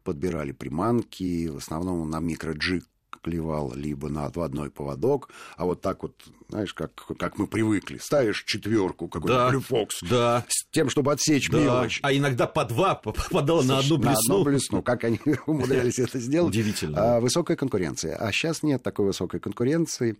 Подбирали 0.04 0.52
приманки. 0.52 1.48
В 1.48 1.56
основном 1.58 2.08
на 2.08 2.20
микроджиг 2.20 2.84
клевал 3.22 3.72
либо 3.74 4.08
на 4.08 4.26
отводной 4.26 4.70
поводок, 4.70 5.30
а 5.56 5.64
вот 5.64 5.80
так 5.80 6.02
вот, 6.02 6.14
знаешь, 6.48 6.72
как, 6.74 6.94
как 7.18 7.38
мы 7.38 7.46
привыкли, 7.46 7.98
ставишь 7.98 8.44
четверку, 8.44 9.08
какой-то 9.08 9.34
да, 9.34 9.48
блюфокс, 9.50 10.00
да. 10.02 10.44
с 10.48 10.66
тем, 10.70 10.88
чтобы 10.88 11.12
отсечь 11.12 11.50
да. 11.50 11.58
мелочь. 11.58 12.00
А 12.02 12.12
иногда 12.12 12.46
по 12.46 12.64
два 12.64 12.94
попадало 12.94 13.62
на 13.62 13.78
одну 13.78 13.96
блесну. 13.96 14.12
На 14.12 14.18
одну 14.18 14.44
блесну, 14.44 14.82
как 14.82 15.04
они 15.04 15.20
умудрялись 15.46 15.98
это 15.98 16.18
сделать. 16.18 16.50
Удивительно. 16.50 17.16
А, 17.16 17.20
высокая 17.20 17.56
конкуренция. 17.56 18.16
А 18.16 18.30
сейчас 18.32 18.62
нет 18.62 18.82
такой 18.82 19.06
высокой 19.06 19.40
конкуренции. 19.40 20.16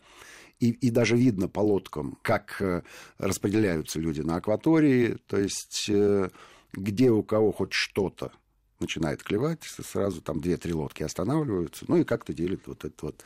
И, 0.60 0.70
и 0.70 0.90
даже 0.90 1.16
видно 1.16 1.48
по 1.48 1.60
лодкам, 1.60 2.18
как 2.22 2.60
э, 2.60 2.82
распределяются 3.18 4.00
люди 4.00 4.22
на 4.22 4.36
акватории, 4.36 5.16
то 5.26 5.38
есть 5.38 5.86
э, 5.88 6.30
где 6.72 7.10
у 7.10 7.22
кого 7.22 7.52
хоть 7.52 7.72
что-то 7.72 8.32
начинает 8.80 9.22
клевать, 9.22 9.62
сразу 9.62 10.20
там 10.20 10.40
две-три 10.40 10.72
лодки 10.72 11.02
останавливаются, 11.02 11.84
ну 11.88 11.96
и 11.96 12.04
как-то 12.04 12.32
делят 12.32 12.66
вот 12.66 12.84
этот 12.84 13.02
вот 13.02 13.24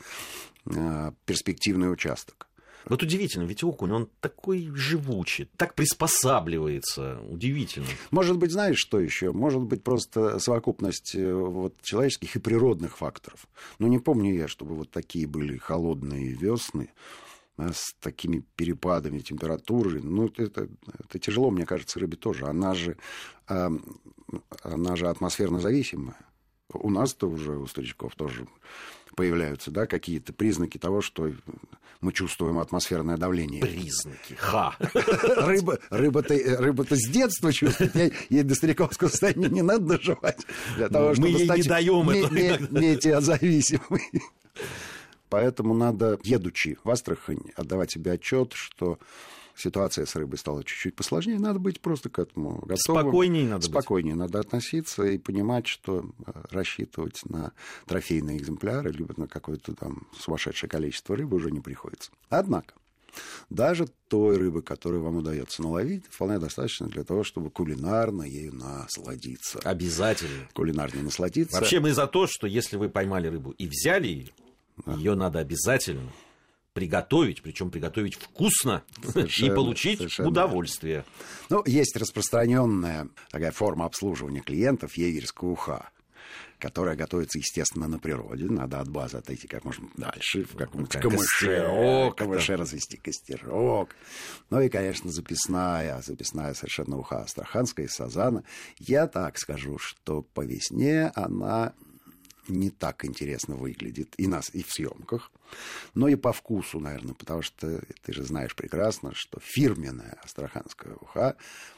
э, 0.67 1.11
перспективный 1.25 1.91
участок. 1.91 2.47
Вот 2.85 3.03
удивительно, 3.03 3.43
ведь 3.43 3.63
окунь, 3.63 3.91
он 3.91 4.09
такой 4.19 4.69
живучий, 4.73 5.49
так 5.57 5.73
приспосабливается, 5.75 7.19
удивительно. 7.29 7.87
Может 8.11 8.37
быть, 8.37 8.51
знаешь, 8.51 8.77
что 8.77 8.99
еще? 8.99 9.31
Может 9.31 9.61
быть, 9.61 9.83
просто 9.83 10.39
совокупность 10.39 11.15
вот, 11.15 11.81
человеческих 11.81 12.35
и 12.35 12.39
природных 12.39 12.97
факторов. 12.97 13.47
Ну, 13.79 13.87
не 13.87 13.99
помню 13.99 14.33
я, 14.33 14.47
чтобы 14.47 14.75
вот 14.75 14.91
такие 14.91 15.27
были 15.27 15.57
холодные 15.57 16.33
весны, 16.33 16.89
с 17.57 17.93
такими 17.99 18.43
перепадами 18.55 19.19
температуры. 19.19 20.01
Ну, 20.01 20.31
это, 20.37 20.67
это 20.99 21.19
тяжело, 21.19 21.51
мне 21.51 21.65
кажется, 21.65 21.99
рыбе 21.99 22.17
тоже. 22.17 22.45
Она 22.45 22.73
же, 22.73 22.97
она 23.47 24.95
же 24.95 25.07
атмосферно 25.07 25.59
зависимая. 25.59 26.17
У 26.71 26.89
нас-то 26.89 27.29
уже, 27.29 27.57
у 27.57 27.67
старичков 27.67 28.15
тоже 28.15 28.47
появляются 29.15 29.71
да, 29.71 29.85
какие-то 29.85 30.33
признаки 30.33 30.77
того, 30.77 31.01
что 31.01 31.31
мы 32.01 32.11
чувствуем 32.11 32.59
атмосферное 32.59 33.17
давление. 33.17 33.61
Признаки. 33.61 34.33
Ха. 34.37 34.75
Рыба, 35.37 35.79
рыба-то, 35.89 36.35
рыба-то 36.35 36.95
с 36.95 37.07
детства 37.07 37.53
чувствует. 37.53 37.95
Ей, 37.95 38.13
ей 38.29 38.43
до 38.43 38.55
стариковского 38.55 39.07
состояния 39.07 39.49
не 39.49 39.61
надо 39.61 39.97
доживать. 39.97 40.45
Для 40.75 40.89
того, 40.89 41.13
чтобы 41.13 41.29
мы 41.29 41.37
ей 41.37 41.45
стать 41.45 41.57
не 41.59 41.63
даем 41.63 42.09
это. 42.09 42.73
Метеозависимой. 42.73 44.03
Поэтому 45.29 45.73
надо, 45.73 46.19
едучи 46.23 46.77
в 46.83 46.89
Астрахань, 46.89 47.41
отдавать 47.55 47.91
себе 47.91 48.11
отчет, 48.11 48.53
что 48.53 48.99
ситуация 49.55 50.05
с 50.05 50.15
рыбой 50.15 50.37
стала 50.37 50.63
чуть-чуть 50.63 50.95
посложнее, 50.95 51.39
надо 51.39 51.59
быть 51.59 51.81
просто 51.81 52.09
к 52.09 52.19
этому 52.19 52.59
готовым. 52.65 53.01
Спокойнее 53.01 53.47
надо 53.47 53.65
Спокойнее 53.65 54.15
быть. 54.15 54.21
надо 54.21 54.39
относиться 54.39 55.03
и 55.03 55.17
понимать, 55.17 55.67
что 55.67 56.09
э, 56.25 56.31
рассчитывать 56.51 57.21
на 57.25 57.51
трофейные 57.85 58.37
экземпляры, 58.37 58.91
либо 58.91 59.13
на 59.17 59.27
какое-то 59.27 59.73
там 59.75 60.07
сумасшедшее 60.17 60.69
количество 60.69 61.15
рыбы 61.15 61.37
уже 61.37 61.51
не 61.51 61.59
приходится. 61.59 62.11
Однако, 62.29 62.73
даже 63.49 63.87
той 64.07 64.37
рыбы, 64.37 64.61
которую 64.61 65.03
вам 65.03 65.17
удается 65.17 65.61
наловить, 65.61 66.03
вполне 66.09 66.39
достаточно 66.39 66.87
для 66.87 67.03
того, 67.03 67.23
чтобы 67.23 67.51
кулинарно 67.51 68.23
ею 68.23 68.55
насладиться. 68.55 69.59
Обязательно. 69.63 70.49
Кулинарно 70.53 71.03
насладиться. 71.03 71.59
Вообще 71.59 71.79
мы 71.79 71.93
за 71.93 72.07
то, 72.07 72.27
что 72.27 72.47
если 72.47 72.77
вы 72.77 72.89
поймали 72.89 73.27
рыбу 73.27 73.51
и 73.51 73.67
взяли 73.67 74.07
ее, 74.07 74.29
да. 74.85 74.93
Ее 74.95 75.13
надо 75.15 75.39
обязательно 75.39 76.11
приготовить, 76.73 77.41
причем 77.41 77.69
приготовить 77.69 78.15
вкусно 78.15 78.83
совершенно, 79.03 79.51
и 79.51 79.55
получить 79.55 79.97
совершенно. 79.99 80.29
удовольствие. 80.29 81.05
Ну, 81.49 81.63
есть 81.65 81.95
распространенная 81.95 83.09
такая 83.29 83.51
форма 83.51 83.85
обслуживания 83.85 84.41
клиентов 84.41 84.97
егерская 84.97 85.49
уха 85.49 85.89
которая 86.63 86.95
готовится, 86.95 87.39
естественно, 87.39 87.89
на 87.89 87.99
природе. 87.99 88.45
Надо 88.45 88.79
от 88.79 88.87
базы 88.87 89.17
отойти 89.17 89.49
как 89.49 89.65
можно 89.65 89.89
дальше, 89.97 90.45
в 90.45 90.55
каком-нибудь 90.55 90.93
камыше, 90.93 92.13
камыше 92.15 92.55
развести 92.55 92.95
костерок. 92.95 93.93
Ну 94.49 94.61
и, 94.61 94.69
конечно, 94.69 95.11
записная, 95.11 96.01
записная 96.01 96.53
совершенно 96.53 96.97
уха 96.97 97.23
астраханская 97.23 97.87
из 97.87 97.91
сазана. 97.91 98.45
Я 98.79 99.07
так 99.07 99.37
скажу, 99.39 99.77
что 99.77 100.21
по 100.21 100.45
весне 100.45 101.11
она 101.15 101.73
не 102.47 102.69
так 102.69 103.05
интересно 103.05 103.55
выглядит 103.55 104.13
и 104.17 104.27
нас, 104.27 104.49
и 104.53 104.63
в 104.63 104.71
съемках, 104.71 105.31
но 105.93 106.07
и 106.07 106.15
по 106.15 106.33
вкусу, 106.33 106.79
наверное, 106.79 107.13
потому 107.13 107.41
что 107.41 107.81
ты 108.01 108.13
же 108.13 108.23
знаешь 108.23 108.55
прекрасно, 108.55 109.13
что 109.13 109.39
фирменная 109.41 110.19
астраханская 110.23 110.95
уха 110.95 111.35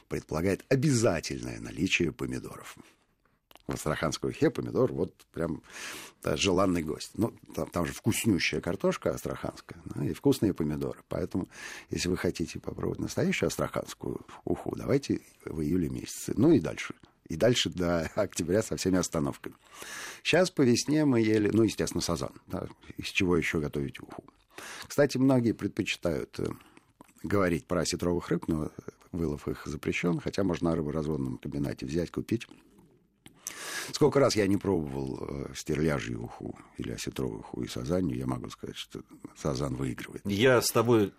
предполагает 0.08 0.64
обязательное 0.68 1.60
наличие 1.60 2.12
помидоров. 2.12 2.76
в 3.66 3.72
астраханской 3.72 4.30
ухе 4.30 4.50
помидор 4.50 4.92
вот 4.92 5.12
прям 5.32 5.62
да, 6.22 6.36
желанный 6.36 6.82
гость. 6.82 7.10
Ну, 7.14 7.32
там, 7.54 7.68
там 7.70 7.86
же 7.86 7.92
вкуснющая 7.92 8.60
картошка 8.60 9.10
астраханская 9.10 9.80
да, 9.84 10.04
и 10.04 10.12
вкусные 10.12 10.54
помидоры. 10.54 11.00
Поэтому, 11.08 11.48
если 11.90 12.08
вы 12.08 12.16
хотите 12.16 12.60
попробовать 12.60 13.00
настоящую 13.00 13.48
астраханскую 13.48 14.20
уху, 14.44 14.74
давайте 14.76 15.20
в 15.44 15.60
июле 15.62 15.88
месяце. 15.88 16.32
Ну 16.36 16.52
и 16.52 16.60
дальше. 16.60 16.94
И 17.28 17.36
дальше 17.36 17.70
до 17.70 18.00
октября 18.14 18.62
со 18.62 18.76
всеми 18.76 18.98
остановками. 18.98 19.56
Сейчас 20.22 20.50
по 20.50 20.62
весне 20.62 21.04
мы 21.04 21.20
ели, 21.20 21.50
ну, 21.52 21.62
естественно, 21.62 22.02
сазан. 22.02 22.32
Да, 22.46 22.66
из 22.96 23.06
чего 23.06 23.36
еще 23.36 23.60
готовить 23.60 24.00
уху. 24.00 24.24
Кстати, 24.86 25.18
многие 25.18 25.52
предпочитают 25.52 26.38
э, 26.40 26.48
говорить 27.22 27.66
про 27.66 27.80
осетровых 27.80 28.28
рыб, 28.30 28.48
но 28.48 28.70
вылов 29.12 29.48
их 29.48 29.66
запрещен, 29.66 30.20
хотя 30.20 30.44
можно 30.44 30.70
на 30.70 30.76
рыборазводном 30.76 31.38
комбинате 31.38 31.86
взять, 31.86 32.10
купить. 32.10 32.46
Сколько 33.92 34.18
раз 34.18 34.36
я 34.36 34.46
не 34.46 34.56
пробовал 34.56 35.18
э, 35.20 35.54
стерляжью 35.54 36.24
уху 36.24 36.58
или 36.76 36.92
осетровую 36.92 37.40
уху 37.40 37.62
и 37.62 37.68
сазанью, 37.68 38.16
я 38.16 38.26
могу 38.26 38.50
сказать, 38.50 38.76
что 38.76 39.02
сазан 39.36 39.74
выигрывает. 39.74 40.22
Я 40.24 40.60
с 40.60 40.70
тобой 40.70 41.12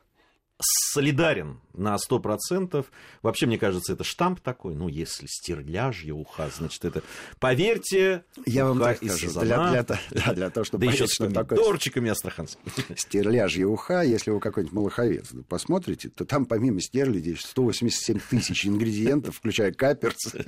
солидарен 0.59 1.59
на 1.73 1.95
100%. 1.95 2.85
Вообще, 3.21 3.45
мне 3.45 3.57
кажется, 3.57 3.93
это 3.93 4.03
штамп 4.03 4.39
такой. 4.39 4.75
Ну, 4.75 4.87
если 4.87 5.27
стерляжья 5.27 6.13
уха, 6.13 6.49
значит, 6.55 6.83
это... 6.85 7.03
Поверьте, 7.39 8.23
Я 8.45 8.65
вам 8.65 8.79
так 8.79 8.97
скажу, 8.97 9.39
для, 9.39 9.69
для, 9.69 9.83
для, 10.11 10.33
для 10.33 10.49
того, 10.49 10.63
чтобы 10.63 10.85
да 10.85 10.91
еще 10.91 10.99
понять, 11.05 11.11
с 11.11 11.13
что 11.13 11.29
такое 11.29 11.57
помидорчиками 11.59 12.09
астраханскими. 12.09 12.63
стерляжья 12.97 13.67
уха, 13.67 14.01
если 14.01 14.31
вы 14.31 14.39
какой-нибудь 14.39 14.73
малаховец 14.73 15.27
посмотрите, 15.47 16.09
то 16.09 16.25
там 16.25 16.45
помимо 16.45 16.81
стерлядей 16.81 17.37
187 17.37 18.19
тысяч 18.29 18.65
ингредиентов, 18.65 19.37
включая 19.37 19.71
каперцы. 19.71 20.45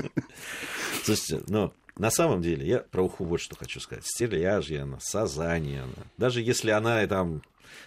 Слушайте, 1.03 1.43
ну, 1.47 1.73
на 1.97 2.09
самом 2.09 2.41
деле, 2.41 2.67
я 2.67 2.79
про 2.79 3.03
уху 3.03 3.25
вот 3.25 3.41
что 3.41 3.55
хочу 3.55 3.79
сказать. 3.79 4.05
Стерляжья 4.05 4.83
она, 4.83 4.99
сазанья 4.99 5.83
она. 5.83 6.05
Даже 6.17 6.41
если 6.41 6.71
она 6.71 7.05
там 7.07 7.41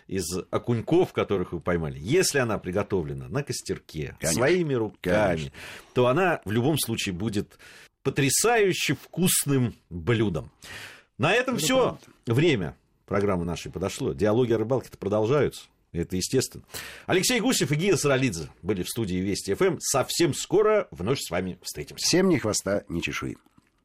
из 0.07 0.25
окуньков, 0.51 1.13
которых 1.13 1.53
вы 1.53 1.61
поймали, 1.61 1.99
если 2.01 2.39
она 2.39 2.59
приготовлена 2.59 3.29
на 3.29 3.43
костерке, 3.43 4.17
Конечно. 4.21 4.41
своими 4.41 4.75
руками, 4.75 5.37
Конечно. 5.37 5.53
то 5.95 6.07
она 6.09 6.41
в 6.45 6.51
любом 6.51 6.79
случае 6.79 7.15
будет 7.15 7.59
потрясающе 8.03 8.95
вкусным 8.95 9.75
блюдом. 9.91 10.51
На 11.19 11.33
этом 11.33 11.55
Это 11.57 11.65
все. 11.65 11.83
правда. 11.83 12.01
Время 12.27 12.77
программы 13.07 13.45
нашей 13.45 13.71
подошло. 13.71 14.13
Диалоги 14.13 14.53
о 14.53 14.59
рыбалке-то 14.59 14.99
продолжаются. 14.99 15.67
Это 15.93 16.17
естественно. 16.17 16.65
Алексей 17.07 17.39
Гусев 17.39 17.71
и 17.71 17.75
Гия 17.75 17.97
Саралидзе 17.97 18.49
были 18.63 18.83
в 18.83 18.89
студии 18.89 19.17
Вести 19.17 19.53
ФМ. 19.55 19.77
Совсем 19.79 20.33
скоро 20.33 20.89
вновь 20.91 21.21
с 21.21 21.31
вами 21.31 21.59
встретимся. 21.63 22.05
Всем 22.07 22.29
ни 22.31 22.39
хвоста, 22.39 22.85
ни 22.89 23.01
чешуи. 23.01 23.37